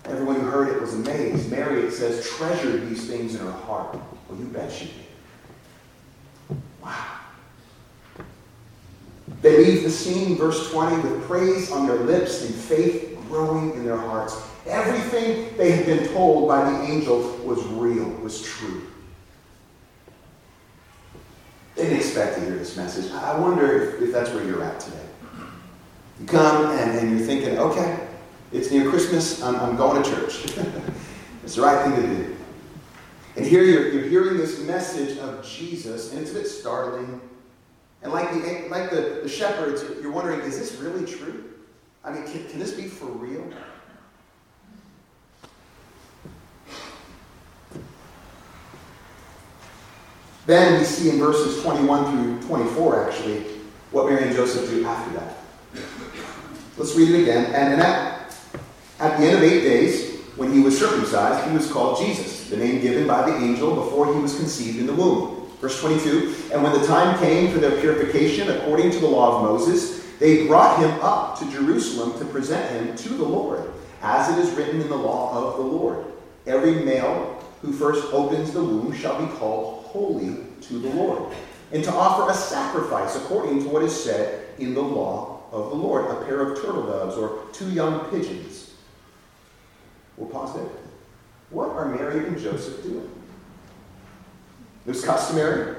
Everyone 0.06 0.40
who 0.40 0.48
heard 0.48 0.70
it 0.70 0.82
was 0.82 0.96
amazed. 0.96 1.52
Mary, 1.52 1.82
it 1.82 1.92
says, 1.92 2.28
treasured 2.28 2.90
these 2.90 3.08
things 3.08 3.36
in 3.36 3.46
her 3.46 3.52
heart. 3.52 3.96
Well, 4.28 4.40
you 4.40 4.46
bet 4.46 4.72
she 4.72 4.86
did. 4.86 6.58
Wow. 6.82 7.20
They 9.44 9.64
leave 9.64 9.84
the 9.84 9.92
scene, 9.92 10.36
verse 10.36 10.72
20, 10.72 11.08
with 11.08 11.24
praise 11.28 11.72
on 11.72 11.86
their 11.86 11.98
lips 11.98 12.44
and 12.44 12.56
faith 12.56 13.16
growing 13.30 13.74
in 13.74 13.86
their 13.86 13.98
hearts. 13.98 14.47
Everything 14.68 15.56
they 15.58 15.72
had 15.72 15.86
been 15.86 16.08
told 16.10 16.48
by 16.48 16.70
the 16.70 16.82
angel 16.84 17.22
was 17.44 17.64
real, 17.66 18.10
was 18.22 18.42
true. 18.42 18.84
They 21.76 21.84
didn't 21.84 22.00
expect 22.00 22.36
to 22.36 22.42
hear 22.42 22.56
this 22.56 22.76
message. 22.76 23.12
I 23.12 23.38
wonder 23.40 23.96
if, 23.96 24.02
if 24.02 24.12
that's 24.12 24.32
where 24.32 24.44
you're 24.44 24.64
at 24.64 24.80
today. 24.80 25.06
You 26.20 26.26
come 26.26 26.72
and, 26.78 26.98
and 26.98 27.12
you're 27.12 27.26
thinking, 27.26 27.58
okay, 27.60 28.08
it's 28.52 28.72
near 28.72 28.90
Christmas, 28.90 29.42
I'm, 29.44 29.56
I'm 29.58 29.76
going 29.76 30.02
to 30.02 30.10
church. 30.10 30.46
it's 31.44 31.56
the 31.56 31.62
right 31.62 31.86
thing 31.86 31.96
to 31.96 32.02
do. 32.02 32.36
And 33.36 33.46
here 33.46 33.64
you're, 33.64 33.92
you're 33.92 34.10
hearing 34.10 34.38
this 34.38 34.60
message 34.62 35.20
of 35.20 35.46
Jesus, 35.46 36.12
and 36.12 36.20
it's 36.20 36.32
a 36.32 36.34
bit 36.34 36.48
startling. 36.48 37.22
And 38.02 38.12
like 38.12 38.32
the, 38.32 38.68
like 38.70 38.90
the, 38.90 39.20
the 39.22 39.30
shepherds, 39.30 39.84
you're 40.02 40.12
wondering, 40.12 40.40
is 40.42 40.58
this 40.58 40.76
really 40.80 41.06
true? 41.06 41.54
I 42.04 42.12
mean, 42.12 42.24
can, 42.24 42.48
can 42.50 42.60
this 42.60 42.74
be 42.74 42.88
for 42.88 43.06
real? 43.06 43.48
Then 50.48 50.80
we 50.80 50.86
see 50.86 51.10
in 51.10 51.20
verses 51.20 51.62
21 51.62 52.40
through 52.40 52.48
24, 52.48 53.10
actually, 53.10 53.40
what 53.92 54.10
Mary 54.10 54.28
and 54.28 54.36
Joseph 54.36 54.70
do 54.70 54.86
after 54.86 55.14
that. 55.20 55.38
Let's 56.78 56.96
read 56.96 57.10
it 57.10 57.24
again. 57.24 57.54
And, 57.54 57.82
at, 57.82 58.34
at 59.00 59.20
the 59.20 59.26
end 59.26 59.38
of 59.38 59.44
eight 59.44 59.62
days, 59.62 60.22
when 60.38 60.54
he 60.54 60.62
was 60.62 60.80
circumcised, 60.80 61.50
he 61.50 61.56
was 61.56 61.70
called 61.70 62.00
Jesus, 62.00 62.50
the 62.50 62.56
name 62.56 62.80
given 62.80 63.06
by 63.06 63.30
the 63.30 63.36
angel 63.36 63.76
before 63.76 64.14
he 64.14 64.22
was 64.22 64.38
conceived 64.38 64.80
in 64.80 64.88
the 64.88 64.94
womb. 64.94 65.50
Verse 65.60 65.82
22 65.82 66.54
And 66.54 66.64
when 66.64 66.72
the 66.72 66.88
time 66.88 67.20
came 67.20 67.52
for 67.52 67.60
their 67.60 67.78
purification 67.82 68.50
according 68.50 68.92
to 68.92 69.00
the 69.00 69.08
law 69.08 69.38
of 69.38 69.44
Moses, 69.44 70.06
they 70.18 70.48
brought 70.48 70.80
him 70.80 70.92
up 71.02 71.38
to 71.40 71.52
Jerusalem 71.52 72.18
to 72.20 72.26
present 72.26 72.72
him 72.72 72.96
to 72.96 73.10
the 73.10 73.26
Lord, 73.26 73.70
as 74.02 74.36
it 74.38 74.42
is 74.42 74.52
written 74.52 74.80
in 74.80 74.88
the 74.88 74.96
law 74.96 75.36
of 75.36 75.58
the 75.58 75.64
Lord. 75.64 76.06
Every 76.46 76.86
male 76.86 77.44
who 77.62 77.74
first 77.74 78.14
opens 78.14 78.54
the 78.54 78.64
womb 78.64 78.94
shall 78.94 79.20
be 79.20 79.30
called 79.36 79.77
holy 79.98 80.38
to 80.62 80.80
the 80.80 80.90
Lord, 80.90 81.34
and 81.72 81.84
to 81.84 81.92
offer 81.92 82.32
a 82.32 82.36
sacrifice 82.36 83.16
according 83.16 83.64
to 83.64 83.70
what 83.70 83.82
is 83.84 84.04
said 84.04 84.48
in 84.60 84.74
the 84.74 84.82
law 84.82 85.42
of 85.52 85.70
the 85.72 85.76
Lord 85.76 86.10
a 86.10 86.26
pair 86.26 86.42
of 86.42 86.62
turtle 86.62 86.86
doves 86.86 87.18
or 87.18 87.46
two 87.52 87.70
young 87.72 88.10
pigeons. 88.12 88.76
We'll 90.16 90.30
pause 90.30 90.56
there. 90.56 90.70
What 91.50 91.70
are 91.70 91.86
Mary 91.86 92.28
and 92.28 92.38
Joseph 92.38 92.84
doing? 92.84 93.10
Was 94.86 95.04
customary. 95.04 95.76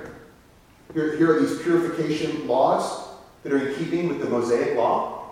Here, 0.93 1.17
here 1.17 1.37
are 1.37 1.41
these 1.41 1.61
purification 1.63 2.47
laws 2.47 3.09
that 3.43 3.53
are 3.53 3.69
in 3.69 3.75
keeping 3.77 4.09
with 4.09 4.21
the 4.21 4.29
Mosaic 4.29 4.77
law. 4.77 5.31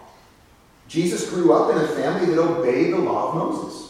Jesus 0.88 1.28
grew 1.30 1.52
up 1.52 1.74
in 1.74 1.82
a 1.82 1.88
family 1.88 2.34
that 2.34 2.40
obeyed 2.40 2.94
the 2.94 2.98
law 2.98 3.30
of 3.30 3.34
Moses 3.34 3.85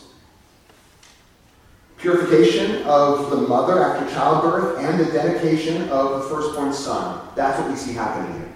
purification 2.06 2.84
of 2.84 3.30
the 3.30 3.36
mother 3.36 3.82
after 3.82 4.08
childbirth, 4.14 4.78
and 4.78 5.00
the 5.00 5.06
dedication 5.06 5.88
of 5.88 6.22
the 6.22 6.28
firstborn 6.28 6.72
son. 6.72 7.20
That's 7.34 7.58
what 7.58 7.68
we 7.68 7.74
see 7.74 7.94
happening 7.94 8.32
here. 8.32 8.52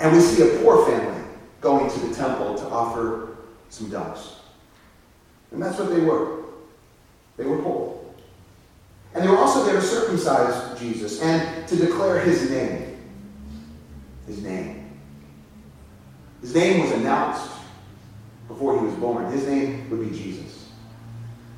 And 0.00 0.16
we 0.16 0.20
see 0.20 0.42
a 0.42 0.58
poor 0.58 0.84
family 0.84 1.22
going 1.60 1.88
to 1.88 1.98
the 2.00 2.12
temple 2.12 2.56
to 2.56 2.64
offer 2.70 3.36
some 3.68 3.88
doves. 3.88 4.40
And 5.52 5.62
that's 5.62 5.78
what 5.78 5.90
they 5.90 6.00
were. 6.00 6.42
They 7.36 7.44
were 7.44 7.62
poor. 7.62 8.04
And 9.14 9.24
they 9.24 9.28
were 9.28 9.38
also 9.38 9.64
there 9.64 9.76
to 9.76 9.82
circumcise 9.82 10.76
Jesus 10.80 11.22
and 11.22 11.68
to 11.68 11.76
declare 11.76 12.18
his 12.18 12.50
name. 12.50 12.96
His 14.26 14.42
name. 14.42 14.90
His 16.40 16.52
name 16.52 16.80
was 16.82 16.90
announced 16.90 17.48
before 18.48 18.76
he 18.76 18.84
was 18.84 18.94
born. 18.96 19.30
His 19.30 19.46
name 19.46 19.88
would 19.88 20.10
be 20.10 20.18
Jesus. 20.18 20.67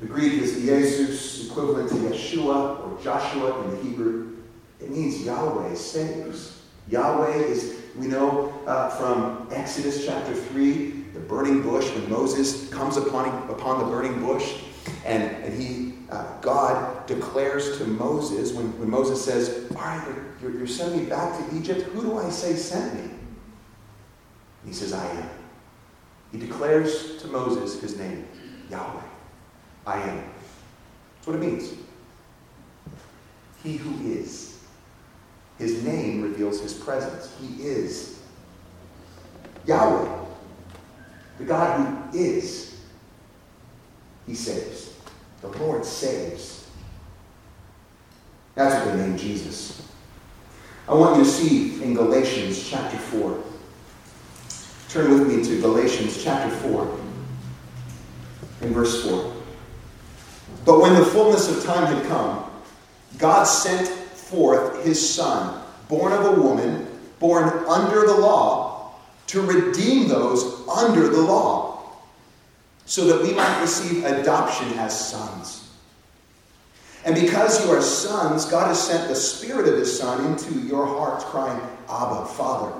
The 0.01 0.07
Greek 0.07 0.33
is 0.33 0.55
Jesus, 0.55 1.47
equivalent 1.47 1.89
to 1.89 1.95
Yeshua 1.95 2.79
or 2.79 3.03
Joshua 3.03 3.63
in 3.63 3.69
the 3.69 3.83
Hebrew. 3.83 4.35
It 4.79 4.89
means 4.89 5.23
Yahweh 5.23 5.75
saves. 5.75 6.63
Yahweh 6.89 7.35
is, 7.35 7.79
we 7.95 8.07
know 8.07 8.51
uh, 8.65 8.89
from 8.89 9.47
Exodus 9.51 10.03
chapter 10.03 10.33
3, 10.33 10.89
the 11.13 11.19
burning 11.19 11.61
bush, 11.61 11.87
when 11.93 12.09
Moses 12.09 12.67
comes 12.69 12.97
upon, 12.97 13.47
upon 13.51 13.77
the 13.77 13.85
burning 13.85 14.19
bush, 14.25 14.61
and, 15.05 15.23
and 15.45 15.61
he, 15.61 15.93
uh, 16.09 16.25
God 16.41 17.05
declares 17.05 17.77
to 17.77 17.85
Moses, 17.85 18.53
when, 18.53 18.77
when 18.79 18.89
Moses 18.89 19.23
says, 19.23 19.67
All 19.75 19.83
right, 19.83 20.15
you're, 20.41 20.51
you're 20.51 20.65
sending 20.65 21.03
me 21.03 21.05
back 21.05 21.37
to 21.37 21.55
Egypt, 21.55 21.81
who 21.81 22.01
do 22.01 22.17
I 22.17 22.27
say 22.31 22.55
sent 22.55 22.95
me? 22.95 23.11
he 24.65 24.73
says, 24.73 24.93
I 24.93 25.05
am. 25.05 25.29
He 26.31 26.39
declares 26.39 27.21
to 27.21 27.27
Moses 27.27 27.79
his 27.79 27.99
name, 27.99 28.27
Yahweh. 28.71 29.10
I 29.85 29.99
am. 29.99 30.17
That's 30.17 31.27
what 31.27 31.35
it 31.35 31.39
means. 31.39 31.73
He 33.63 33.77
who 33.77 34.09
is. 34.09 34.59
His 35.57 35.83
name 35.83 36.23
reveals 36.23 36.59
his 36.59 36.73
presence. 36.73 37.35
He 37.39 37.63
is 37.63 38.19
Yahweh, 39.67 40.25
the 41.37 41.43
God 41.43 41.79
who 42.11 42.17
is. 42.17 42.79
He 44.25 44.33
saves. 44.33 44.95
The 45.41 45.49
Lord 45.49 45.85
saves. 45.85 46.69
That's 48.55 48.85
what 48.85 48.95
they 48.95 49.01
named 49.01 49.19
Jesus. 49.19 49.87
I 50.87 50.93
want 50.93 51.17
you 51.17 51.23
to 51.23 51.29
see 51.29 51.83
in 51.83 51.93
Galatians 51.93 52.69
chapter 52.69 52.97
4. 52.97 53.43
Turn 54.89 55.11
with 55.11 55.27
me 55.27 55.43
to 55.43 55.61
Galatians 55.61 56.21
chapter 56.23 56.53
4 56.57 56.99
in 58.61 58.73
verse 58.73 59.07
4. 59.07 59.40
But 60.65 60.79
when 60.79 60.93
the 60.95 61.05
fullness 61.05 61.49
of 61.49 61.63
time 61.63 61.93
had 61.93 62.05
come, 62.07 62.49
God 63.17 63.43
sent 63.43 63.87
forth 63.87 64.83
his 64.83 65.13
Son, 65.13 65.63
born 65.89 66.13
of 66.13 66.37
a 66.37 66.41
woman, 66.41 66.87
born 67.19 67.49
under 67.67 68.05
the 68.05 68.15
law, 68.15 68.93
to 69.27 69.41
redeem 69.41 70.07
those 70.07 70.67
under 70.67 71.07
the 71.07 71.21
law, 71.21 71.83
so 72.85 73.05
that 73.05 73.21
we 73.25 73.33
might 73.33 73.61
receive 73.61 74.03
adoption 74.03 74.67
as 74.79 75.09
sons. 75.09 75.69
And 77.05 77.15
because 77.15 77.65
you 77.65 77.71
are 77.71 77.81
sons, 77.81 78.45
God 78.45 78.67
has 78.67 78.81
sent 78.81 79.07
the 79.07 79.15
Spirit 79.15 79.67
of 79.67 79.79
His 79.79 79.97
Son 79.97 80.25
into 80.25 80.59
your 80.67 80.85
hearts, 80.85 81.23
crying, 81.25 81.59
Abba, 81.89 82.25
Father. 82.25 82.73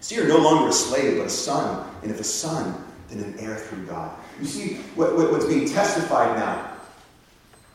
So 0.00 0.14
you're 0.14 0.28
no 0.28 0.36
longer 0.36 0.68
a 0.68 0.72
slave, 0.72 1.16
but 1.16 1.26
a 1.26 1.30
son. 1.30 1.90
And 2.02 2.10
if 2.10 2.20
a 2.20 2.24
son, 2.24 2.74
then 3.08 3.24
an 3.24 3.38
heir 3.38 3.56
through 3.56 3.86
God. 3.86 4.14
You 4.38 4.46
see 4.46 4.74
what, 4.96 5.16
what, 5.16 5.32
what's 5.32 5.46
being 5.46 5.66
testified 5.66 6.36
now. 6.36 6.73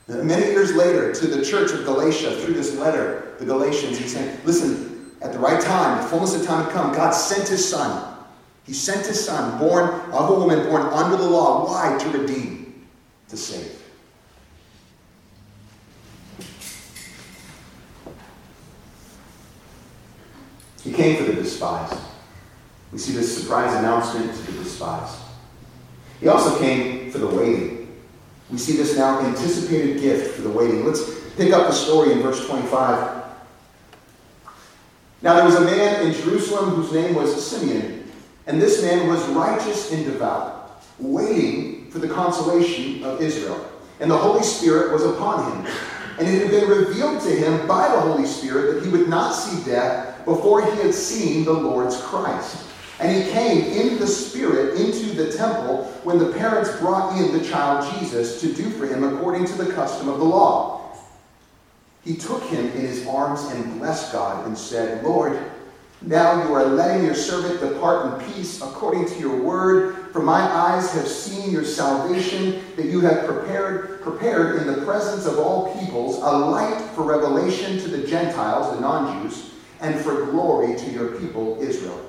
Many 0.10 0.48
years 0.48 0.74
later, 0.74 1.14
to 1.14 1.28
the 1.28 1.46
church 1.46 1.72
of 1.72 1.86
Galatia, 1.86 2.32
through 2.42 2.56
this 2.56 2.76
letter, 2.76 3.36
the 3.38 3.46
Galatians, 3.46 4.00
he's 4.00 4.14
saying, 4.14 4.40
listen, 4.44 5.16
at 5.22 5.32
the 5.32 5.38
right 5.38 5.62
time, 5.62 6.02
the 6.02 6.08
fullness 6.08 6.34
of 6.34 6.44
time 6.48 6.66
had 6.66 6.74
come, 6.74 6.96
God 6.96 7.12
sent 7.12 7.48
his 7.48 7.68
son. 7.68 8.18
He 8.66 8.74
sent 8.74 9.06
his 9.06 9.24
son, 9.24 9.60
born 9.60 9.88
of 10.12 10.30
a 10.32 10.34
woman, 10.34 10.68
born 10.68 10.82
under 10.82 11.16
the 11.16 11.30
law. 11.30 11.68
Why? 11.68 11.96
To 11.98 12.10
redeem, 12.18 12.88
to 13.28 13.38
save. 13.38 13.76
He 20.84 20.92
came 20.92 21.18
for 21.18 21.32
the 21.32 21.34
despised. 21.34 22.00
We 22.92 22.98
see 22.98 23.14
this 23.14 23.40
surprise 23.40 23.76
announcement 23.76 24.34
to 24.34 24.52
the 24.52 24.64
despised. 24.64 25.20
He 26.20 26.28
also 26.28 26.58
came 26.60 27.12
for 27.12 27.20
the 27.20 27.28
waiting. 27.28 27.79
We 28.52 28.58
see 28.58 28.76
this 28.78 28.98
now 28.98 29.20
anticipated 29.20 30.02
gift 30.02 30.36
for 30.36 30.42
the 30.42 30.50
waiting. 30.50 30.86
Let's 30.86 31.04
pick 31.36 31.54
up 31.54 31.68
the 31.68 31.74
story 31.74 32.12
in 32.12 32.22
verse 32.22 32.46
25. 32.48 33.24
Now 35.22 35.36
there 35.36 35.46
was 35.46 35.56
a 35.56 35.62
man 35.62 36.06
in 36.06 36.14
Jerusalem 36.14 36.72
whose 36.72 36.92
name 36.92 37.14
was 37.14 37.46
Simeon, 37.46 38.10
and 38.48 38.62
this 38.62 38.82
man 38.82 39.08
was 39.08 39.26
righteous 39.30 39.92
and 39.92 40.06
devout, 40.06 40.84
waiting 40.98 41.92
for 41.92 42.00
the 42.00 42.08
consolation 42.08 43.04
of 43.04 43.22
Israel. 43.22 43.70
And 44.00 44.10
the 44.10 44.18
Holy 44.18 44.44
Spirit 44.44 44.94
was 44.94 45.04
upon 45.04 45.66
him. 45.66 45.74
And 46.20 46.28
it 46.28 46.42
had 46.42 46.52
been 46.52 46.70
revealed 46.70 47.22
to 47.22 47.30
him 47.30 47.66
by 47.68 47.88
the 47.88 48.00
Holy 48.00 48.26
Spirit 48.26 48.74
that 48.74 48.84
he 48.84 48.90
would 48.90 49.08
not 49.08 49.32
see 49.32 49.64
death 49.70 50.26
before 50.26 50.66
he 50.66 50.82
had 50.82 50.94
seen 50.94 51.46
the 51.46 51.54
Lord's 51.54 52.00
Christ. 52.02 52.69
And 53.00 53.16
he 53.16 53.32
came 53.32 53.64
in 53.64 53.98
the 53.98 54.08
Spirit 54.08 54.80
into 54.80 55.14
the 55.14 55.32
temple 55.32 55.86
when 56.04 56.20
the 56.20 56.34
parents 56.34 56.76
brought 56.80 57.18
in 57.18 57.38
the 57.38 57.48
child 57.48 57.98
Jesus 57.98 58.42
to 58.42 58.54
do 58.54 58.70
for 58.72 58.88
him 58.88 59.04
according 59.04 59.46
to 59.46 59.54
the 59.54 59.72
custom 59.74 60.10
of 60.10 60.20
the 60.20 60.26
law. 60.26 60.98
He 62.04 62.16
took 62.16 62.44
him 62.44 62.66
in 62.66 62.82
his 62.82 63.08
arms 63.08 63.44
and 63.52 63.80
blessed 63.80 64.12
God 64.12 64.46
and 64.48 64.58
said, 64.58 65.04
Lord, 65.04 65.40
now 66.02 66.46
you 66.46 66.54
are 66.54 66.66
letting 66.66 67.06
your 67.06 67.16
servant 67.16 67.60
depart 67.60 68.22
in 68.22 68.34
peace 68.34 68.62
according 68.62 69.06
to 69.08 69.20
your 69.20 69.36
word. 69.36 70.12
For 70.14 70.22
my 70.22 70.42
eyes 70.42 70.94
have 70.94 71.08
seen 71.08 71.52
your 71.52 71.66
salvation 71.66 72.62
that 72.78 72.86
you 72.86 73.02
have 73.02 73.26
prepared, 73.26 74.02
prepared 74.02 74.62
in 74.62 74.68
the 74.68 74.86
presence 74.86 75.26
of 75.26 75.38
all 75.40 75.78
peoples, 75.80 76.18
a 76.18 76.32
light 76.32 76.80
for 76.96 77.04
revelation 77.04 77.80
to 77.80 77.90
the 77.90 78.08
Gentiles, 78.08 78.74
the 78.74 78.82
non 78.82 79.24
Jews, 79.24 79.52
and 79.82 80.00
for 80.00 80.26
glory 80.26 80.78
to 80.78 80.90
your 80.90 81.20
people 81.20 81.62
Israel. 81.62 82.09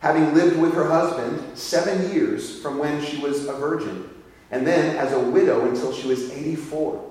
having 0.00 0.34
lived 0.34 0.58
with 0.58 0.74
her 0.74 0.88
husband 0.88 1.56
seven 1.56 2.12
years 2.12 2.60
from 2.60 2.78
when 2.78 3.04
she 3.04 3.18
was 3.18 3.46
a 3.46 3.54
virgin, 3.54 4.08
and 4.50 4.66
then 4.66 4.96
as 4.96 5.12
a 5.12 5.20
widow 5.20 5.68
until 5.68 5.92
she 5.92 6.06
was 6.06 6.30
84. 6.30 7.02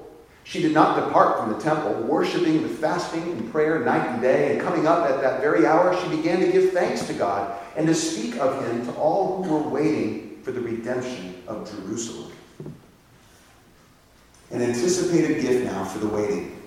She 0.45 0.61
did 0.61 0.73
not 0.73 1.03
depart 1.03 1.39
from 1.39 1.51
the 1.51 1.59
temple, 1.59 2.03
worshiping 2.03 2.61
with 2.61 2.79
fasting 2.79 3.23
and 3.23 3.51
prayer 3.51 3.83
night 3.83 4.07
and 4.07 4.21
day, 4.21 4.51
and 4.51 4.61
coming 4.61 4.85
up 4.85 5.09
at 5.09 5.19
that 5.21 5.41
very 5.41 5.65
hour, 5.65 5.99
she 5.99 6.15
began 6.15 6.39
to 6.39 6.51
give 6.51 6.71
thanks 6.71 7.07
to 7.07 7.13
God 7.13 7.59
and 7.75 7.87
to 7.87 7.95
speak 7.95 8.37
of 8.37 8.63
him 8.63 8.85
to 8.85 8.91
all 8.93 9.43
who 9.43 9.55
were 9.55 9.69
waiting 9.69 10.39
for 10.43 10.51
the 10.51 10.61
redemption 10.61 11.41
of 11.47 11.69
Jerusalem. 11.69 12.31
An 14.51 14.61
anticipated 14.61 15.41
gift 15.41 15.65
now 15.65 15.83
for 15.83 15.97
the 15.97 16.07
waiting, 16.07 16.61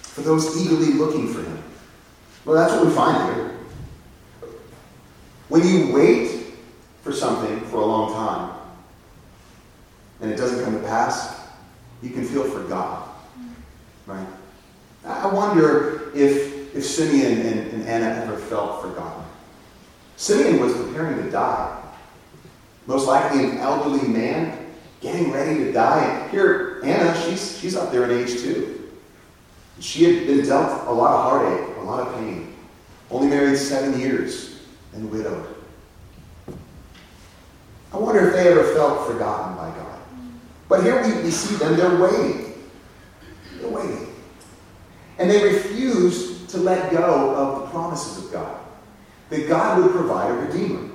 for 0.00 0.20
those 0.20 0.56
eagerly 0.64 0.92
looking 0.92 1.34
for 1.34 1.42
him. 1.42 1.62
Well, 2.44 2.54
that's 2.54 2.72
what 2.72 2.86
we 2.86 2.92
find 2.92 3.34
here. 3.34 3.55
When 5.48 5.66
you 5.66 5.92
wait 5.92 6.54
for 7.02 7.12
something 7.12 7.60
for 7.66 7.76
a 7.76 7.84
long 7.84 8.12
time 8.12 8.58
and 10.20 10.32
it 10.32 10.36
doesn't 10.36 10.64
come 10.64 10.74
to 10.74 10.86
pass, 10.86 11.46
you 12.02 12.10
can 12.10 12.24
feel 12.24 12.44
forgotten. 12.44 13.12
Right? 14.06 14.26
I 15.04 15.26
wonder 15.28 16.10
if, 16.14 16.74
if 16.74 16.84
Simeon 16.84 17.46
and, 17.46 17.72
and 17.72 17.88
Anna 17.88 18.22
ever 18.22 18.36
felt 18.36 18.82
forgotten. 18.82 19.24
Simeon 20.16 20.60
was 20.60 20.72
preparing 20.72 21.22
to 21.22 21.30
die. 21.30 21.82
Most 22.86 23.06
likely 23.06 23.44
an 23.44 23.58
elderly 23.58 24.06
man 24.08 24.66
getting 25.00 25.30
ready 25.30 25.58
to 25.64 25.72
die. 25.72 26.28
Here, 26.28 26.80
Anna, 26.82 27.14
she's, 27.22 27.58
she's 27.58 27.76
up 27.76 27.92
there 27.92 28.04
in 28.04 28.10
age 28.10 28.40
too. 28.40 28.90
She 29.78 30.04
had 30.04 30.26
been 30.26 30.44
dealt 30.44 30.88
a 30.88 30.92
lot 30.92 31.12
of 31.12 31.22
heartache, 31.22 31.76
a 31.76 31.82
lot 31.82 32.06
of 32.06 32.14
pain. 32.16 32.54
Only 33.10 33.28
married 33.28 33.58
seven 33.58 34.00
years 34.00 34.55
and 34.96 35.10
widowed. 35.10 35.54
I 37.92 37.98
wonder 37.98 38.28
if 38.28 38.34
they 38.34 38.48
ever 38.50 38.74
felt 38.74 39.06
forgotten 39.10 39.56
by 39.56 39.70
God. 39.76 40.00
But 40.68 40.82
here 40.82 41.02
we, 41.02 41.22
we 41.22 41.30
see 41.30 41.54
them, 41.56 41.76
they're 41.76 42.00
waiting. 42.00 42.54
They're 43.60 43.70
waiting. 43.70 44.14
And 45.18 45.30
they 45.30 45.42
refuse 45.44 46.46
to 46.48 46.58
let 46.58 46.90
go 46.90 47.34
of 47.34 47.60
the 47.60 47.66
promises 47.68 48.24
of 48.24 48.32
God, 48.32 48.58
that 49.30 49.48
God 49.48 49.82
would 49.82 49.92
provide 49.92 50.30
a 50.30 50.34
redeemer. 50.34 50.90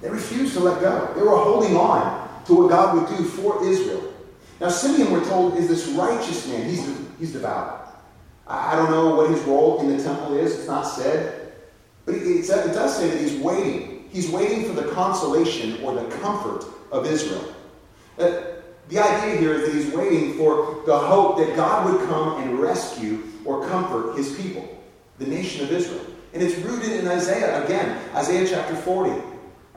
They 0.00 0.10
refused 0.10 0.54
to 0.54 0.60
let 0.60 0.80
go. 0.80 1.12
They 1.14 1.22
were 1.22 1.36
holding 1.36 1.76
on 1.76 2.44
to 2.46 2.54
what 2.54 2.70
God 2.70 2.96
would 2.96 3.18
do 3.18 3.24
for 3.24 3.64
Israel. 3.64 4.12
Now, 4.60 4.70
Simeon, 4.70 5.12
we're 5.12 5.24
told, 5.24 5.56
is 5.56 5.68
this 5.68 5.88
righteous 5.88 6.48
man. 6.48 6.68
He's, 6.68 6.84
he's 7.18 7.32
devout. 7.32 8.02
I 8.46 8.74
don't 8.74 8.90
know 8.90 9.14
what 9.14 9.30
his 9.30 9.40
role 9.42 9.80
in 9.80 9.94
the 9.94 10.02
temple 10.02 10.36
is. 10.36 10.58
It's 10.58 10.66
not 10.66 10.82
said. 10.82 11.37
But 12.08 12.16
it, 12.16 12.22
it 12.22 12.46
does 12.48 12.96
say 12.96 13.10
that 13.10 13.20
he's 13.20 13.38
waiting. 13.38 14.08
He's 14.10 14.30
waiting 14.30 14.64
for 14.64 14.72
the 14.72 14.90
consolation 14.92 15.78
or 15.82 15.94
the 15.94 16.06
comfort 16.16 16.64
of 16.90 17.04
Israel. 17.04 17.44
Uh, 18.18 18.44
The 18.88 18.98
idea 18.98 19.36
here 19.36 19.52
is 19.52 19.66
that 19.66 19.74
he's 19.74 19.92
waiting 19.94 20.32
for 20.38 20.80
the 20.86 20.98
hope 20.98 21.36
that 21.36 21.54
God 21.54 21.84
would 21.84 22.08
come 22.08 22.42
and 22.42 22.58
rescue 22.58 23.24
or 23.44 23.68
comfort 23.68 24.16
his 24.16 24.34
people, 24.40 24.66
the 25.18 25.26
nation 25.26 25.62
of 25.66 25.70
Israel. 25.70 26.00
And 26.32 26.42
it's 26.42 26.56
rooted 26.60 26.92
in 26.92 27.06
Isaiah 27.06 27.62
again, 27.62 28.00
Isaiah 28.14 28.48
chapter 28.48 28.74
40, 28.74 29.22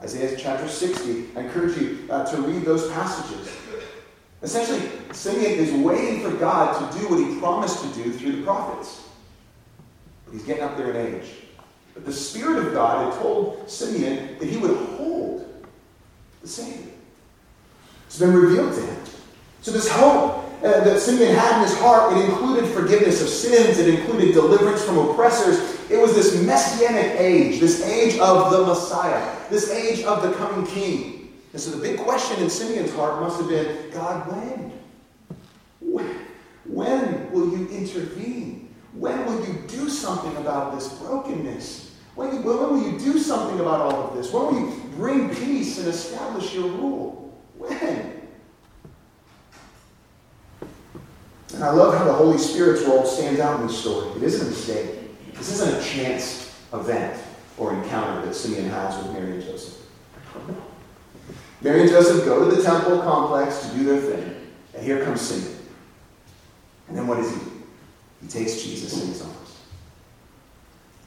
Isaiah 0.02 0.38
chapter 0.38 0.70
60. 0.70 1.36
I 1.36 1.42
encourage 1.42 1.78
you 1.78 2.08
uh, 2.10 2.24
to 2.32 2.42
read 2.44 2.64
those 2.64 2.90
passages. 2.92 3.52
Essentially, 4.42 4.90
Simeon 5.12 5.60
is 5.60 5.74
waiting 5.74 6.22
for 6.24 6.32
God 6.38 6.80
to 6.80 6.98
do 6.98 7.10
what 7.10 7.20
he 7.20 7.38
promised 7.42 7.84
to 7.84 7.90
do 8.02 8.14
through 8.14 8.38
the 8.38 8.44
prophets. 8.44 9.04
But 10.26 10.36
he's 10.36 10.44
getting 10.44 10.64
up 10.64 10.78
there 10.78 10.92
in 10.92 11.16
age. 11.16 11.32
But 11.94 12.06
the 12.06 12.14
Spirit 12.14 12.66
of 12.66 12.74
God 12.74 13.12
had 13.12 13.22
told 13.22 13.70
Simeon 13.70 14.38
that 14.40 14.48
he 14.48 14.58
would 14.58 14.76
hold 14.98 15.66
the 16.42 16.48
Savior. 16.48 16.92
It's 18.08 18.20
been 18.20 18.34
revealed 18.34 18.74
to 18.74 18.82
him. 18.82 19.04
So 19.62 19.72
this 19.72 19.90
hope 19.90 20.46
uh, 20.64 20.84
that 20.84 21.00
Simeon 21.00 21.36
had 21.36 21.58
in 21.58 21.68
his 21.68 21.78
heart, 21.80 22.16
it 22.16 22.26
included 22.26 22.70
forgiveness 22.70 23.22
of 23.22 23.30
sins, 23.30 23.80
it 23.80 23.88
included 23.88 24.34
deliverance 24.34 24.84
from 24.84 24.98
oppressors. 24.98 25.80
It 25.90 25.98
was 25.98 26.14
this 26.14 26.42
messianic 26.44 27.20
age, 27.20 27.60
this 27.60 27.86
age 27.86 28.20
of 28.20 28.52
the 28.52 28.66
Messiah, 28.66 29.36
this 29.50 29.72
age 29.72 30.04
of 30.06 30.22
the 30.22 30.32
coming 30.34 30.66
king. 30.68 31.34
And 31.54 31.62
so 31.62 31.72
the 31.72 31.82
big 31.82 32.00
question 32.00 32.42
in 32.42 32.50
Simeon's 32.50 32.94
heart 32.94 33.22
must 33.22 33.40
have 33.40 33.50
been 33.50 33.92
God, 33.92 34.32
when? 34.32 34.72
When, 35.80 36.20
when 36.66 37.32
will 37.32 37.58
you 37.58 37.68
intervene? 37.70 38.61
When 38.94 39.26
will 39.26 39.46
you 39.48 39.54
do 39.68 39.90
something 39.90 40.36
about 40.38 40.76
this 40.76 40.94
brokenness? 40.94 41.96
When, 42.16 42.44
when 42.44 42.58
will 42.58 42.92
you 42.92 43.00
do 43.00 43.18
something 43.18 43.60
about 43.60 43.80
all 43.82 44.10
of 44.10 44.16
this? 44.16 44.34
When 44.34 44.46
will 44.46 44.60
you 44.60 44.82
bring 44.96 45.34
peace 45.34 45.80
and 45.80 45.88
establish 45.88 46.54
your 46.54 46.68
rule? 46.68 47.42
When? 47.58 48.22
And 51.54 51.64
I 51.64 51.72
love 51.72 51.98
how 51.98 52.06
the 52.06 52.14
Holy 52.14 52.38
Spirit's 52.38 52.84
role 52.84 53.06
stands 53.06 53.40
out 53.40 53.62
in 53.62 53.68
this 53.68 53.80
story. 53.80 54.10
It 54.18 54.24
isn't 54.24 54.48
a 54.48 54.50
mistake. 54.50 55.34
This 55.36 55.52
isn't 55.54 55.80
a 55.80 55.84
chance 55.84 56.54
event 56.74 57.22
or 57.58 57.74
encounter 57.74 58.26
that 58.26 58.34
Simeon 58.34 58.70
has 58.70 58.98
with 58.98 59.14
Mary 59.14 59.34
and 59.34 59.44
Joseph. 59.44 59.78
Mary 61.62 61.82
and 61.82 61.90
Joseph 61.90 62.26
go 62.26 62.50
to 62.50 62.56
the 62.56 62.64
temple 62.64 63.02
complex 63.02 63.68
to 63.68 63.76
do 63.78 63.84
their 63.84 64.02
thing, 64.02 64.48
and 64.74 64.84
here 64.84 65.04
comes 65.04 65.22
Simeon. 65.22 65.58
And 66.88 66.98
then 66.98 67.08
what 67.08 67.18
does 67.18 67.32
he? 67.34 67.42
He 68.22 68.28
takes 68.28 68.62
Jesus 68.62 69.02
in 69.02 69.10
his 69.10 69.22
arms. 69.22 69.58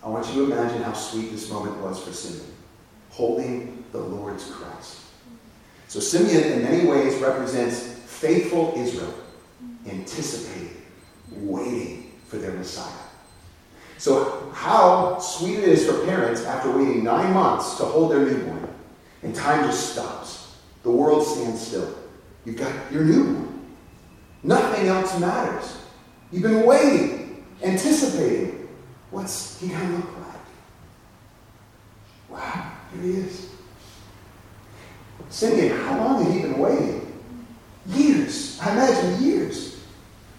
I 0.03 0.09
want 0.09 0.27
you 0.29 0.46
to 0.46 0.53
imagine 0.53 0.83
how 0.83 0.92
sweet 0.92 1.31
this 1.31 1.50
moment 1.50 1.79
was 1.79 2.03
for 2.03 2.12
Simeon, 2.12 2.53
holding 3.11 3.85
the 3.92 3.98
Lord's 3.98 4.50
Christ. 4.50 5.00
So 5.88 6.00
Simeon, 6.00 6.53
in 6.53 6.62
many 6.62 6.87
ways, 6.87 7.14
represents 7.20 7.85
faithful 8.07 8.74
Israel 8.77 9.14
anticipating, 9.87 10.83
waiting 11.31 12.12
for 12.27 12.37
their 12.37 12.53
Messiah. 12.53 12.92
So, 13.98 14.50
how 14.53 15.18
sweet 15.18 15.59
it 15.59 15.64
is 15.64 15.87
for 15.87 16.05
parents 16.05 16.44
after 16.44 16.70
waiting 16.70 17.05
nine 17.05 17.33
months 17.33 17.77
to 17.77 17.85
hold 17.85 18.11
their 18.12 18.20
newborn, 18.20 18.68
and 19.22 19.35
time 19.35 19.64
just 19.64 19.92
stops. 19.92 20.57
The 20.83 20.90
world 20.90 21.27
stands 21.27 21.66
still. 21.66 21.94
You've 22.44 22.57
got 22.57 22.72
your 22.92 23.05
newborn. 23.05 23.64
Nothing 24.42 24.88
else 24.88 25.18
matters. 25.18 25.79
You've 26.32 26.42
been 26.42 26.66
waiting, 26.66 27.44
anticipating. 27.62 28.68
What's 29.10 29.60
he 29.60 29.68
going 29.68 29.87
to 29.87 29.96
look 29.96 30.18
like? 30.18 30.40
Wow, 32.30 32.72
here 32.92 33.02
he 33.02 33.10
is. 33.20 33.50
Simeon, 35.30 35.76
how 35.78 35.98
long 35.98 36.24
had 36.24 36.32
he 36.32 36.42
been 36.42 36.58
waiting? 36.58 37.22
Years. 37.87 38.58
I 38.60 38.72
imagine 38.72 39.22
years. 39.22 39.80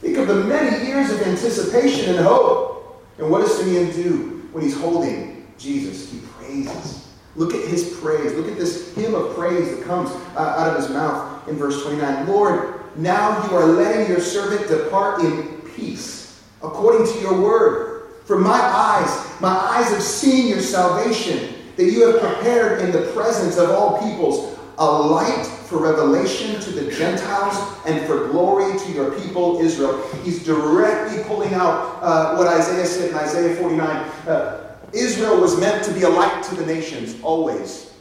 Think 0.02 0.18
of 0.18 0.28
the 0.28 0.44
many 0.44 0.86
years 0.88 1.12
of 1.12 1.22
anticipation 1.22 2.16
and 2.16 2.26
hope. 2.26 3.06
And 3.18 3.30
what 3.30 3.40
does 3.40 3.58
Simeon 3.58 3.92
do 3.94 4.48
when 4.52 4.64
he's 4.64 4.78
holding 4.78 5.48
Jesus? 5.58 6.12
He 6.12 6.20
praises. 6.20 7.08
Look 7.36 7.54
at 7.54 7.68
his 7.68 7.98
praise. 8.00 8.34
Look 8.34 8.48
at 8.48 8.58
this 8.58 8.94
hymn 8.96 9.14
of 9.14 9.36
praise 9.36 9.76
that 9.76 9.86
comes 9.86 10.10
uh, 10.36 10.40
out 10.40 10.70
of 10.70 10.78
his 10.78 10.90
mouth 10.90 11.48
in 11.48 11.56
verse 11.56 11.84
29. 11.84 12.28
Lord, 12.28 12.80
now 12.98 13.46
you 13.46 13.56
are 13.56 13.66
letting 13.66 14.08
your 14.08 14.22
servant 14.22 14.68
depart 14.70 15.22
in 15.22 15.62
peace, 15.76 16.42
according 16.64 17.08
to 17.08 17.20
your 17.20 17.40
word. 17.42 18.12
For 18.26 18.40
my 18.40 18.60
eyes, 18.60 19.42
my 19.42 19.50
eyes 19.50 19.90
have 19.92 20.02
seen 20.02 20.48
your 20.48 20.62
salvation, 20.62 21.54
that 21.76 21.86
you 21.86 22.08
have 22.08 22.22
prepared 22.22 22.82
in 22.82 22.92
the 22.92 23.12
presence 23.12 23.58
of 23.58 23.70
all 23.70 24.00
peoples 24.00 24.58
a 24.78 24.86
light 24.86 25.46
for 25.46 25.78
revelation 25.78 26.60
to 26.60 26.72
the 26.72 26.92
Gentiles 26.92 27.56
and 27.86 28.06
for 28.06 28.28
glory 28.28 28.78
to 28.78 28.92
your 28.92 29.20
people 29.22 29.60
Israel. 29.60 30.06
He's 30.24 30.44
directly 30.44 31.24
pulling 31.24 31.54
out 31.54 32.00
uh, 32.02 32.36
what 32.36 32.48
Isaiah 32.48 32.86
said 32.86 33.12
in 33.12 33.16
Isaiah 33.16 33.56
49. 33.56 33.90
Uh, 34.28 34.76
Israel 34.94 35.40
was 35.40 35.60
meant 35.60 35.84
to 35.86 35.94
be 35.94 36.04
a 36.04 36.10
light 36.10 36.44
to 36.44 36.56
the 36.56 36.66
nations, 36.66 37.22
always. 37.22 37.94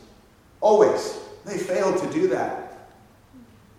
Always. 0.61 1.19
They 1.45 1.59
failed 1.59 1.99
to 2.03 2.11
do 2.13 2.29
that. 2.29 2.89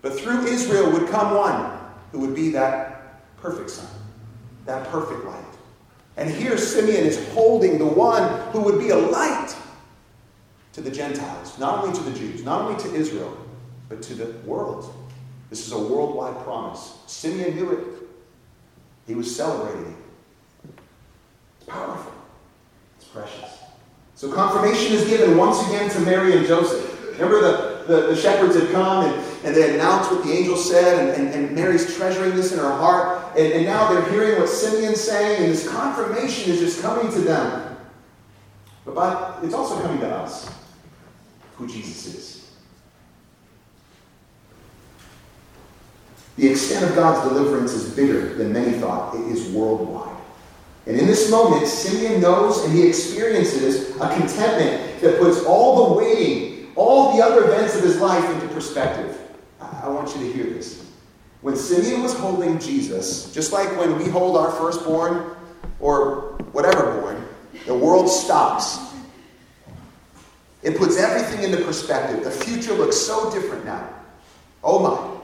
But 0.01 0.19
through 0.19 0.45
Israel 0.45 0.91
would 0.91 1.10
come 1.10 1.36
one 1.36 1.79
who 2.12 2.19
would 2.19 2.36
be 2.36 2.49
that 2.51 2.94
perfect 3.45 3.69
son, 3.69 3.88
that 4.65 4.88
perfect 4.88 5.23
light. 5.23 5.43
And 6.17 6.29
here 6.29 6.58
Simeon 6.58 7.05
is 7.05 7.31
holding 7.34 7.77
the 7.77 7.86
one 7.86 8.41
who 8.51 8.62
would 8.62 8.79
be 8.79 8.89
a 8.89 8.97
light 8.97 9.55
to 10.73 10.81
the 10.81 10.89
Gentiles, 10.89 11.60
not 11.60 11.84
only 11.84 11.95
to 11.95 12.03
the 12.03 12.17
Jews, 12.17 12.43
not 12.43 12.62
only 12.62 12.81
to 12.81 12.95
Israel, 12.95 13.38
but 13.88 14.01
to 14.01 14.15
the 14.15 14.31
world. 14.47 14.91
This 15.51 15.67
is 15.67 15.73
a 15.73 15.77
worldwide 15.77 16.43
promise. 16.43 16.97
Simeon 17.05 17.55
knew 17.55 17.71
it. 17.71 17.86
He 19.05 19.13
was 19.13 19.34
celebrating 19.36 19.91
it. 19.91 20.69
It's 21.60 21.69
powerful. 21.69 22.13
It's 22.97 23.08
precious. 23.08 23.60
So 24.15 24.31
confirmation 24.31 24.93
is 24.93 25.08
given 25.08 25.38
once 25.38 25.65
again 25.67 25.91
to 25.91 25.99
Mary 25.99 26.36
and 26.36 26.47
Joseph. 26.47 27.12
Remember 27.12 27.41
the, 27.41 27.74
the, 27.87 28.07
the 28.07 28.15
shepherds 28.15 28.55
had 28.55 28.71
come 28.71 29.05
and, 29.05 29.45
and 29.45 29.55
they 29.55 29.75
announced 29.75 30.11
what 30.11 30.23
the 30.23 30.31
angel 30.31 30.57
said, 30.57 30.99
and, 30.99 31.27
and, 31.27 31.35
and 31.35 31.55
Mary's 31.55 31.95
treasuring 31.95 32.35
this 32.35 32.51
in 32.51 32.59
her 32.59 32.71
heart. 32.71 33.37
And, 33.37 33.53
and 33.53 33.65
now 33.65 33.91
they're 33.91 34.09
hearing 34.09 34.39
what 34.39 34.49
Simeon's 34.49 35.01
saying, 35.01 35.43
and 35.43 35.51
this 35.51 35.67
confirmation 35.69 36.51
is 36.51 36.59
just 36.59 36.81
coming 36.81 37.11
to 37.11 37.19
them. 37.19 37.77
But, 38.85 39.39
it's 39.43 39.53
also 39.53 39.81
coming 39.81 39.99
to 39.99 40.09
us 40.09 40.51
who 41.55 41.67
Jesus 41.67 42.05
is. 42.05 42.51
The 46.37 46.49
extent 46.49 46.89
of 46.89 46.95
God's 46.95 47.27
deliverance 47.29 47.73
is 47.73 47.93
bigger 47.95 48.33
than 48.35 48.51
many 48.51 48.77
thought. 48.77 49.15
It 49.15 49.31
is 49.31 49.49
worldwide. 49.51 50.15
And 50.85 50.99
in 50.99 51.07
this 51.07 51.31
moment, 51.31 51.65
Simeon 51.67 52.21
knows 52.21 52.63
and 52.63 52.73
he 52.73 52.87
experiences 52.87 53.95
a 53.95 54.09
contentment 54.13 55.01
that 55.01 55.19
puts 55.19 55.43
all 55.45 55.89
the 55.89 55.93
waiting, 55.95 56.54
all 56.75 57.15
the 57.15 57.23
other 57.23 57.45
events 57.45 57.75
of 57.75 57.83
his 57.83 57.99
life 57.99 58.27
into 58.33 58.47
perspective. 58.53 59.17
I 59.61 59.88
want 59.88 60.15
you 60.15 60.25
to 60.25 60.33
hear 60.33 60.45
this. 60.45 60.89
When 61.41 61.55
Simeon 61.55 62.01
was 62.01 62.13
holding 62.13 62.59
Jesus, 62.59 63.31
just 63.33 63.51
like 63.51 63.69
when 63.77 63.97
we 63.97 64.09
hold 64.09 64.35
our 64.38 64.51
firstborn 64.51 65.35
or 65.79 66.38
whatever 66.51 66.99
born, 67.01 67.23
the 67.65 67.75
world 67.75 68.09
stops 68.09 68.85
it 70.65 70.75
puts 70.77 70.97
everything 70.97 71.43
into 71.43 71.63
perspective. 71.63 72.23
The 72.23 72.31
future 72.31 72.73
looks 72.73 72.97
so 72.97 73.31
different 73.31 73.65
now. 73.65 73.88
Oh 74.63 74.79
my. 74.79 75.21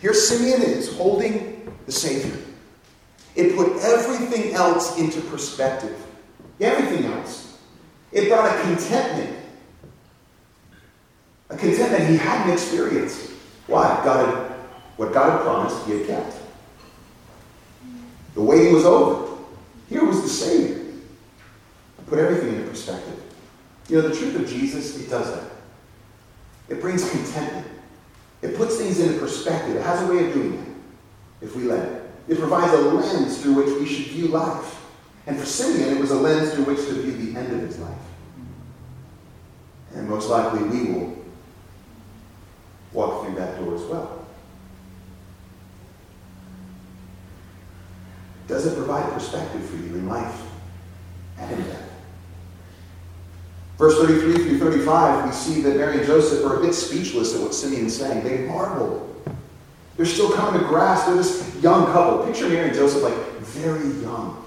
Here 0.00 0.12
Simeon 0.12 0.60
is 0.60 0.94
holding 0.96 1.72
the 1.86 1.92
Savior. 1.92 2.36
It 3.36 3.54
put 3.54 3.76
everything 3.76 4.54
else 4.54 4.98
into 4.98 5.20
perspective. 5.20 5.96
Everything 6.60 7.04
else. 7.12 7.60
It 8.10 8.28
brought 8.28 8.52
a 8.52 8.60
contentment. 8.62 9.36
Contentment 11.58 12.08
he 12.08 12.16
hadn't 12.16 12.52
experienced. 12.52 13.30
Why? 13.66 14.00
God 14.04 14.26
had, 14.26 14.56
what 14.96 15.12
God 15.12 15.32
had 15.32 15.40
promised, 15.42 15.86
he 15.86 15.98
had 15.98 16.06
kept. 16.06 16.36
The 18.34 18.42
waiting 18.42 18.74
was 18.74 18.84
over. 18.84 19.36
Here 19.88 20.04
was 20.04 20.22
the 20.22 20.28
Savior. 20.28 20.84
Put 22.06 22.18
everything 22.20 22.54
into 22.54 22.68
perspective. 22.68 23.20
You 23.88 24.00
know, 24.00 24.08
the 24.08 24.14
truth 24.14 24.36
of 24.36 24.48
Jesus, 24.48 25.00
it 25.00 25.10
does 25.10 25.34
that. 25.34 25.50
It 26.68 26.80
brings 26.80 27.08
contentment. 27.10 27.66
It 28.42 28.56
puts 28.56 28.76
things 28.76 29.00
into 29.00 29.18
perspective. 29.18 29.76
It 29.76 29.82
has 29.82 30.02
a 30.02 30.12
way 30.12 30.26
of 30.26 30.32
doing 30.32 30.56
that 30.56 31.46
if 31.46 31.56
we 31.56 31.64
let 31.64 31.84
it. 31.84 32.02
It 32.28 32.38
provides 32.38 32.72
a 32.72 32.78
lens 32.78 33.40
through 33.40 33.54
which 33.54 33.80
we 33.80 33.86
should 33.86 34.06
view 34.12 34.28
life. 34.28 34.82
And 35.26 35.38
for 35.38 35.46
Simeon, 35.46 35.96
it 35.96 36.00
was 36.00 36.10
a 36.10 36.16
lens 36.16 36.54
through 36.54 36.64
which 36.64 36.78
to 36.86 36.92
view 36.94 37.32
the 37.32 37.38
end 37.38 37.52
of 37.52 37.60
his 37.60 37.78
life. 37.78 37.98
And 39.94 40.08
most 40.08 40.28
likely 40.28 40.62
we 40.62 40.92
will 40.92 41.16
walk 42.96 43.24
through 43.24 43.34
that 43.36 43.58
door 43.58 43.74
as 43.74 43.82
well. 43.82 44.26
Does 48.48 48.66
it 48.66 48.76
provide 48.76 49.12
perspective 49.12 49.64
for 49.64 49.76
you 49.76 49.94
in 49.96 50.08
life 50.08 50.40
and 51.38 51.52
in 51.52 51.62
death? 51.66 51.82
Verse 53.76 53.98
33 53.98 54.32
through 54.44 54.58
35, 54.58 55.26
we 55.26 55.32
see 55.32 55.60
that 55.60 55.76
Mary 55.76 55.98
and 55.98 56.06
Joseph 56.06 56.44
are 56.46 56.58
a 56.58 56.62
bit 56.62 56.72
speechless 56.72 57.34
at 57.34 57.42
what 57.42 57.52
Simeon's 57.52 57.94
saying. 57.94 58.24
They 58.24 58.46
marvel. 58.46 59.14
They're 59.96 60.06
still 60.06 60.32
coming 60.32 60.60
to 60.60 60.66
grasp. 60.66 61.06
They're 61.06 61.16
this 61.16 61.54
young 61.60 61.86
couple. 61.86 62.24
Picture 62.26 62.48
Mary 62.48 62.68
and 62.68 62.74
Joseph 62.74 63.02
like 63.02 63.16
very 63.40 63.88
young. 64.00 64.42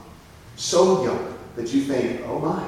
So 0.55 1.03
young 1.03 1.37
that 1.55 1.71
you 1.73 1.81
think, 1.81 2.21
oh 2.25 2.39
my, 2.39 2.67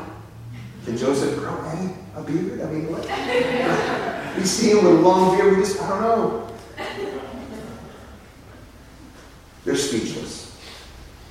can 0.86 0.98
Joseph 0.98 1.40
grow 1.40 1.60
any 1.70 1.94
a 2.16 2.22
beard? 2.22 2.62
I 2.62 2.66
mean, 2.66 2.92
what? 2.92 4.11
We 4.38 4.46
see 4.46 4.72
him 4.72 4.84
with 4.84 5.00
a 5.00 5.02
long 5.02 5.38
beard. 5.38 5.58
We 5.58 5.64
just, 5.64 5.82
I 5.82 5.90
don't 5.90 6.02
know. 6.02 6.48
They're 9.64 9.76
speechless. 9.76 10.42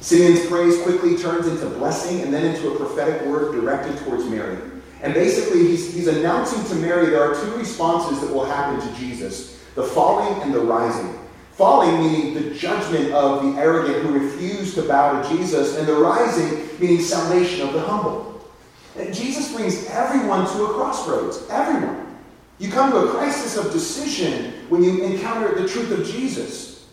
Simeon's 0.00 0.46
praise 0.46 0.80
quickly 0.82 1.16
turns 1.16 1.46
into 1.46 1.66
blessing 1.66 2.22
and 2.22 2.32
then 2.32 2.54
into 2.54 2.72
a 2.72 2.76
prophetic 2.76 3.26
word 3.26 3.52
directed 3.52 3.98
towards 3.98 4.24
Mary. 4.24 4.56
And 5.02 5.14
basically, 5.14 5.66
he's, 5.66 5.92
he's 5.92 6.06
announcing 6.06 6.64
to 6.64 6.74
Mary 6.74 7.06
there 7.06 7.22
are 7.22 7.34
two 7.34 7.56
responses 7.56 8.20
that 8.20 8.32
will 8.32 8.44
happen 8.44 8.80
to 8.80 8.98
Jesus 8.98 9.58
the 9.74 9.84
falling 9.84 10.42
and 10.42 10.52
the 10.52 10.60
rising. 10.60 11.16
Falling 11.52 12.00
meaning 12.00 12.34
the 12.34 12.54
judgment 12.54 13.12
of 13.12 13.42
the 13.42 13.60
arrogant 13.60 14.02
who 14.02 14.18
refuse 14.18 14.74
to 14.74 14.82
bow 14.82 15.22
to 15.22 15.28
Jesus, 15.28 15.76
and 15.76 15.86
the 15.86 15.94
rising 15.94 16.68
meaning 16.80 17.00
salvation 17.00 17.66
of 17.66 17.72
the 17.72 17.80
humble. 17.80 18.50
And 18.96 19.14
Jesus 19.14 19.54
brings 19.54 19.86
everyone 19.86 20.46
to 20.52 20.64
a 20.64 20.74
crossroads. 20.74 21.46
Everyone. 21.50 22.09
You 22.60 22.70
come 22.70 22.92
to 22.92 22.98
a 22.98 23.10
crisis 23.10 23.56
of 23.56 23.72
decision 23.72 24.52
when 24.68 24.84
you 24.84 25.02
encounter 25.02 25.58
the 25.58 25.66
truth 25.66 25.90
of 25.92 26.06
Jesus. 26.06 26.86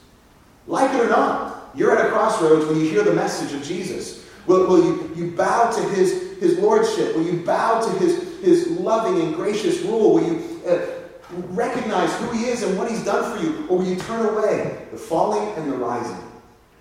Like 0.66 0.94
it 0.96 1.02
or 1.02 1.10
not, 1.10 1.72
you're 1.76 1.96
at 1.96 2.06
a 2.06 2.10
crossroads 2.10 2.66
when 2.66 2.80
you 2.80 2.90
hear 2.90 3.04
the 3.04 3.14
message 3.14 3.54
of 3.54 3.62
Jesus. 3.64 4.26
Will, 4.48 4.66
will 4.66 4.82
you, 4.82 5.12
you 5.14 5.32
bow 5.32 5.70
to 5.70 5.82
his, 5.90 6.40
his 6.40 6.58
lordship? 6.58 7.14
Will 7.18 7.26
you 7.26 7.44
bow 7.46 7.82
to 7.82 8.00
his, 8.00 8.40
his 8.40 8.68
loving 8.80 9.22
and 9.22 9.36
gracious 9.36 9.82
rule? 9.82 10.14
Will 10.14 10.24
you 10.24 10.62
uh, 10.66 10.86
recognize 11.50 12.16
who 12.16 12.32
he 12.32 12.46
is 12.46 12.64
and 12.64 12.78
what 12.78 12.90
he's 12.90 13.04
done 13.04 13.38
for 13.38 13.44
you? 13.44 13.68
Or 13.68 13.80
will 13.80 13.86
you 13.86 13.98
turn 13.98 14.26
away? 14.26 14.88
The 14.92 14.98
falling 14.98 15.54
and 15.58 15.70
the 15.70 15.76
rising. 15.76 16.18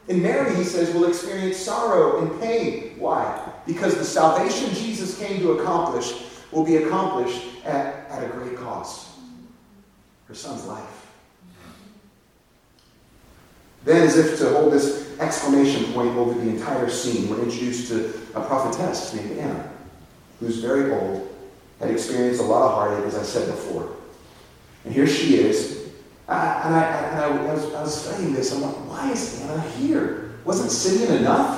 In 0.07 0.23
Mary, 0.23 0.55
he 0.55 0.63
says, 0.63 0.95
will 0.95 1.09
experience 1.09 1.57
sorrow 1.57 2.23
and 2.23 2.41
pain. 2.41 2.95
Why? 3.01 3.53
Because 3.67 3.97
the 3.97 4.05
salvation 4.05 4.73
Jesus 4.75 5.19
came 5.19 5.41
to 5.41 5.59
accomplish 5.59 6.13
will 6.57 6.65
be 6.65 6.77
accomplished 6.77 7.43
at, 7.67 8.09
at 8.09 8.25
a 8.25 8.29
great 8.29 8.57
cost. 8.57 9.11
Her 10.27 10.35
son's 10.35 10.65
life. 10.65 11.07
Then, 13.85 14.03
as 14.03 14.17
if 14.17 14.39
to 14.39 14.49
hold 14.49 14.73
this 14.73 15.21
exclamation 15.21 15.93
point 15.93 16.17
over 16.17 16.33
the 16.33 16.49
entire 16.49 16.89
scene, 16.89 17.29
we're 17.29 17.43
introduced 17.43 17.89
to 17.89 18.09
a 18.35 18.41
prophetess 18.41 19.13
named 19.13 19.39
Anna, 19.39 19.71
who's 20.41 20.57
very 20.59 20.93
old, 20.93 21.29
had 21.79 21.91
experienced 21.91 22.41
a 22.41 22.45
lot 22.45 22.71
of 22.71 22.73
heartache, 22.73 23.07
as 23.07 23.17
I 23.17 23.23
said 23.23 23.49
before. 23.49 23.95
And 24.87 24.95
here 24.95 25.07
she 25.07 25.37
is. 25.37 25.91
Uh, 26.27 26.63
and 26.65 26.75
I, 26.75 26.83
and 26.83 27.21
I, 27.21 27.51
I, 27.51 27.55
was, 27.55 27.75
I 27.75 27.83
was 27.83 28.03
studying 28.03 28.33
this. 28.33 28.53
I'm 28.53 28.63
like, 28.63 28.75
why 28.89 29.13
is 29.13 29.43
Anna 29.43 29.61
here? 29.61 30.33
Wasn't 30.47 30.71
Simeon 30.71 31.19
enough? 31.19 31.56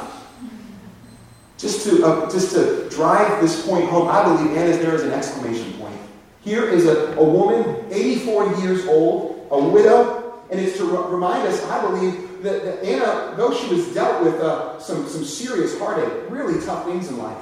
Just 1.58 1.84
to, 1.88 2.06
uh, 2.06 2.30
just 2.30 2.52
to 2.54 2.88
drive 2.88 3.42
this 3.42 3.66
point 3.66 3.88
home, 3.88 4.08
I 4.08 4.22
believe 4.22 4.56
Anna's 4.56 4.78
there 4.78 4.94
as 4.94 5.02
an 5.02 5.12
exclamation 5.12 5.72
point. 5.72 5.96
Here 6.40 6.64
is 6.64 6.86
a, 6.86 7.14
a 7.16 7.24
woman, 7.24 7.84
84 7.90 8.54
years 8.60 8.86
old, 8.86 9.48
a 9.50 9.60
widow, 9.60 10.40
and 10.50 10.60
it's 10.60 10.78
to 10.78 10.84
remind 10.84 11.46
us, 11.48 11.62
I 11.64 11.82
believe, 11.82 12.42
that, 12.42 12.64
that 12.64 12.84
Anna, 12.84 13.34
though 13.36 13.52
she 13.52 13.74
was 13.74 13.92
dealt 13.92 14.22
with 14.22 14.36
uh, 14.36 14.78
some, 14.78 15.08
some 15.08 15.24
serious 15.24 15.76
heartache, 15.78 16.30
really 16.30 16.64
tough 16.64 16.84
things 16.84 17.08
in 17.08 17.18
life, 17.18 17.36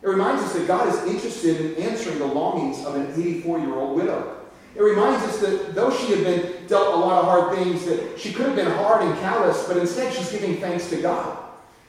it 0.00 0.08
reminds 0.08 0.42
us 0.44 0.52
that 0.52 0.68
God 0.68 0.88
is 0.88 1.12
interested 1.12 1.60
in 1.60 1.82
answering 1.82 2.20
the 2.20 2.26
longings 2.26 2.84
of 2.86 2.94
an 2.94 3.12
84 3.20 3.58
year 3.58 3.74
old 3.74 3.96
widow. 3.96 4.36
It 4.76 4.82
reminds 4.82 5.24
us 5.24 5.38
that 5.40 5.74
though 5.74 5.90
she 5.90 6.14
had 6.14 6.22
been 6.22 6.66
dealt 6.68 6.94
a 6.94 6.96
lot 6.96 7.18
of 7.18 7.24
hard 7.24 7.56
things, 7.56 7.84
that 7.86 8.20
she 8.20 8.32
could 8.32 8.46
have 8.46 8.56
been 8.56 8.70
hard 8.70 9.02
and 9.02 9.18
callous, 9.18 9.66
but 9.66 9.76
instead 9.78 10.14
she's 10.14 10.30
giving 10.30 10.58
thanks 10.58 10.88
to 10.90 11.02
God. 11.02 11.38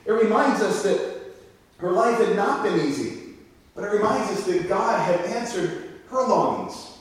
It 0.06 0.14
reminds 0.14 0.62
us 0.62 0.84
that 0.84 1.17
her 1.78 1.92
life 1.92 2.18
had 2.20 2.36
not 2.36 2.64
been 2.64 2.80
easy, 2.80 3.34
but 3.76 3.84
it 3.84 3.92
reminds 3.92 4.32
us 4.32 4.46
that 4.46 4.68
God 4.68 5.00
had 5.00 5.20
answered 5.26 6.02
her 6.10 6.22
longings. 6.22 6.98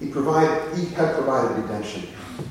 He, 0.00 0.08
provided, 0.08 0.76
he 0.76 0.86
had 0.94 1.14
provided 1.14 1.62
redemption. 1.62 2.08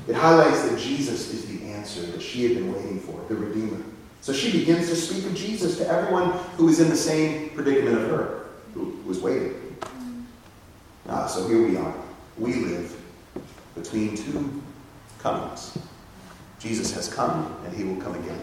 It 0.08 0.14
highlights 0.14 0.68
that 0.68 0.78
Jesus 0.78 1.32
is 1.34 1.46
the 1.46 1.66
answer 1.66 2.00
that 2.06 2.22
she 2.22 2.44
had 2.44 2.54
been 2.54 2.72
waiting 2.72 3.00
for, 3.00 3.22
the 3.28 3.34
Redeemer. 3.34 3.82
So 4.22 4.32
she 4.32 4.52
begins 4.52 4.88
to 4.88 4.96
speak 4.96 5.26
of 5.26 5.34
Jesus 5.34 5.76
to 5.78 5.88
everyone 5.88 6.30
who 6.56 6.68
is 6.68 6.80
in 6.80 6.88
the 6.88 6.96
same 6.96 7.50
predicament 7.50 7.98
of 7.98 8.08
her, 8.08 8.46
who 8.72 8.96
was 9.04 9.20
waiting. 9.20 9.76
Ah, 11.08 11.26
so 11.26 11.46
here 11.48 11.66
we 11.66 11.76
are. 11.76 11.94
We 12.38 12.54
live 12.54 12.96
between 13.74 14.16
two 14.16 14.62
comings. 15.18 15.76
Jesus 16.58 16.94
has 16.94 17.12
come, 17.12 17.54
and 17.66 17.76
he 17.76 17.84
will 17.84 18.00
come 18.00 18.14
again. 18.14 18.40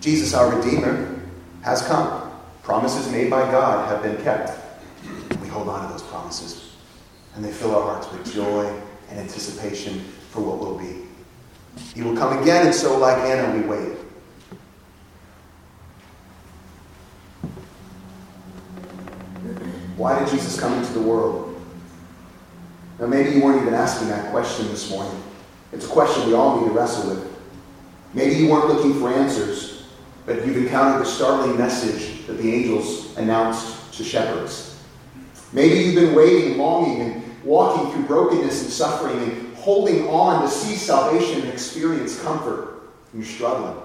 Jesus, 0.00 0.32
our 0.32 0.56
Redeemer, 0.56 1.20
has 1.62 1.82
come. 1.82 2.30
Promises 2.62 3.10
made 3.12 3.30
by 3.30 3.50
God 3.50 3.88
have 3.88 4.02
been 4.02 4.22
kept 4.24 4.52
We 5.42 5.48
hold 5.48 5.68
on 5.68 5.86
to 5.86 5.92
those 5.92 6.02
promises. 6.02 6.74
And 7.34 7.44
they 7.44 7.52
fill 7.52 7.74
our 7.76 7.82
hearts 7.82 8.10
with 8.10 8.32
joy 8.32 8.66
and 9.10 9.18
anticipation 9.18 10.00
for 10.30 10.40
what 10.40 10.58
will 10.58 10.78
be. 10.78 11.06
He 11.94 12.02
will 12.02 12.16
come 12.16 12.38
again, 12.42 12.66
and 12.66 12.74
so, 12.74 12.98
like 12.98 13.16
Anna, 13.18 13.56
we 13.56 13.66
wait. 13.68 13.96
Why 19.96 20.18
did 20.18 20.28
Jesus 20.30 20.58
come 20.58 20.72
into 20.78 20.92
the 20.94 21.02
world? 21.02 21.60
Now, 22.98 23.06
maybe 23.06 23.30
you 23.30 23.42
weren't 23.42 23.60
even 23.60 23.74
asking 23.74 24.08
that 24.08 24.30
question 24.30 24.68
this 24.68 24.90
morning. 24.90 25.22
It's 25.72 25.84
a 25.84 25.88
question 25.88 26.26
we 26.26 26.34
all 26.34 26.60
need 26.60 26.68
to 26.68 26.72
wrestle 26.72 27.10
with. 27.10 27.36
Maybe 28.14 28.36
you 28.36 28.48
weren't 28.48 28.68
looking 28.68 28.98
for 28.98 29.10
answers, 29.10 29.69
but 30.26 30.46
you've 30.46 30.56
encountered 30.56 31.04
the 31.04 31.10
startling 31.10 31.56
message 31.56 32.26
that 32.26 32.34
the 32.34 32.54
angels 32.54 33.16
announced 33.16 33.92
to 33.94 34.04
shepherds. 34.04 34.78
Maybe 35.52 35.80
you've 35.80 35.94
been 35.94 36.14
waiting, 36.14 36.58
longing, 36.58 37.00
and 37.00 37.44
walking 37.44 37.92
through 37.92 38.04
brokenness 38.04 38.62
and 38.62 38.70
suffering 38.70 39.18
and 39.18 39.56
holding 39.56 40.08
on 40.08 40.42
to 40.42 40.48
see 40.48 40.76
salvation 40.76 41.42
and 41.42 41.50
experience 41.50 42.20
comfort, 42.22 42.82
and 43.12 43.22
you're 43.22 43.32
struggling. 43.32 43.76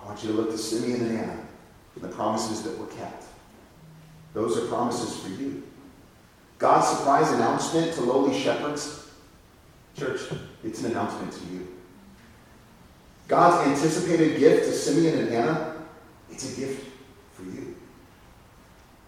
I 0.00 0.06
want 0.06 0.22
you 0.22 0.30
to 0.30 0.36
look 0.36 0.50
to 0.50 0.58
Simeon 0.58 1.02
and 1.02 1.18
Anna 1.18 1.38
and 1.94 2.04
the 2.04 2.08
promises 2.08 2.62
that 2.62 2.78
were 2.78 2.86
kept. 2.86 3.24
Those 4.34 4.56
are 4.56 4.66
promises 4.68 5.18
for 5.18 5.28
you. 5.30 5.62
God's 6.58 6.88
surprise 6.88 7.32
announcement 7.32 7.92
to 7.94 8.02
lowly 8.02 8.38
shepherds, 8.38 9.10
church, 9.96 10.20
it's 10.64 10.80
an 10.82 10.92
announcement 10.92 11.32
to 11.32 11.40
you. 11.52 11.77
God's 13.28 13.68
anticipated 13.68 14.38
gift 14.38 14.64
to 14.64 14.72
Simeon 14.72 15.18
and 15.18 15.28
Anna, 15.28 15.76
it's 16.30 16.52
a 16.52 16.60
gift 16.60 16.88
for 17.34 17.42
you. 17.42 17.76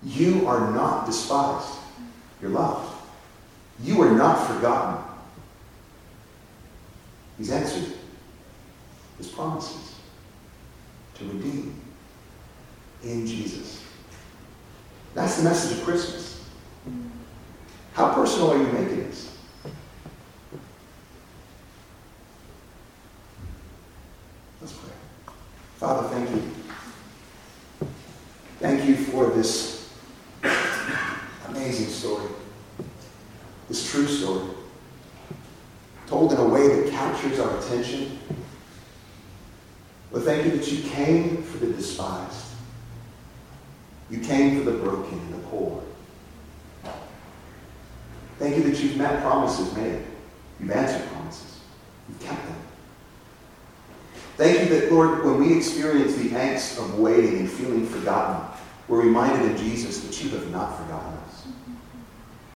You 0.03 0.47
are 0.47 0.71
not 0.73 1.07
despised. 1.07 1.79
You're 2.41 2.51
loved. 2.51 2.95
You 3.83 4.01
are 4.03 4.13
not 4.13 4.47
forgotten. 4.47 5.03
He's 7.39 7.51
answered 7.51 7.95
his 9.17 9.29
promises 9.29 9.95
to 11.15 11.25
redeem 11.25 11.81
in 13.03 13.27
Jesus. 13.27 13.83
That's 15.15 15.39
the 15.39 15.45
message 15.45 15.79
of 15.79 15.85
Christmas. 15.85 16.45
How 17.95 18.15
personal 18.15 18.53
are 18.53 18.59
you 18.59 18.65
making 18.65 19.05
this? 19.05 19.37
Let's 24.61 24.73
pray. 24.75 24.93
Father, 25.79 26.09
thank 26.09 26.31
you. 26.31 26.43
Thank 28.59 28.89
you 28.89 28.97
for 28.97 29.31
this 29.31 29.93
amazing 31.49 31.89
story. 31.89 32.29
This 33.69 33.91
true 33.91 34.07
story. 34.07 34.49
Told 36.07 36.33
in 36.33 36.39
a 36.39 36.49
way 36.49 36.67
that 36.69 36.91
captures 36.91 37.39
our 37.39 37.59
attention. 37.59 38.19
Well, 40.11 40.23
thank 40.23 40.45
you 40.45 40.51
that 40.53 40.71
you 40.71 40.89
came 40.91 41.43
for 41.43 41.59
the 41.59 41.73
despised. 41.73 42.47
You 44.11 44.19
came 44.19 44.59
for 44.59 44.71
the 44.71 44.77
broken 44.79 45.19
and 45.19 45.35
the 45.35 45.39
poor. 45.49 45.83
Thank 48.41 48.57
you 48.57 48.65
that 48.65 48.83
you've 48.83 48.97
met 48.97 49.23
promises 49.23 49.73
made. 49.77 50.03
You've 50.59 50.73
answered 50.73 51.07
promises. 51.11 51.61
You've 52.09 52.21
kept 52.21 52.45
them. 52.45 52.57
Thank 54.37 54.61
you 54.61 54.80
Lord, 54.91 55.25
when 55.25 55.39
we 55.39 55.57
experience 55.57 56.17
the 56.17 56.31
angst 56.31 56.79
of 56.79 56.99
waiting 56.99 57.39
and 57.39 57.51
feeling 57.51 57.87
forgotten, 57.87 58.45
we're 58.89 59.03
reminded 59.03 59.53
in 59.53 59.57
Jesus 59.57 60.01
that 60.01 60.23
you 60.23 60.31
have 60.31 60.51
not 60.51 60.77
forgotten 60.77 61.17
us. 61.29 61.47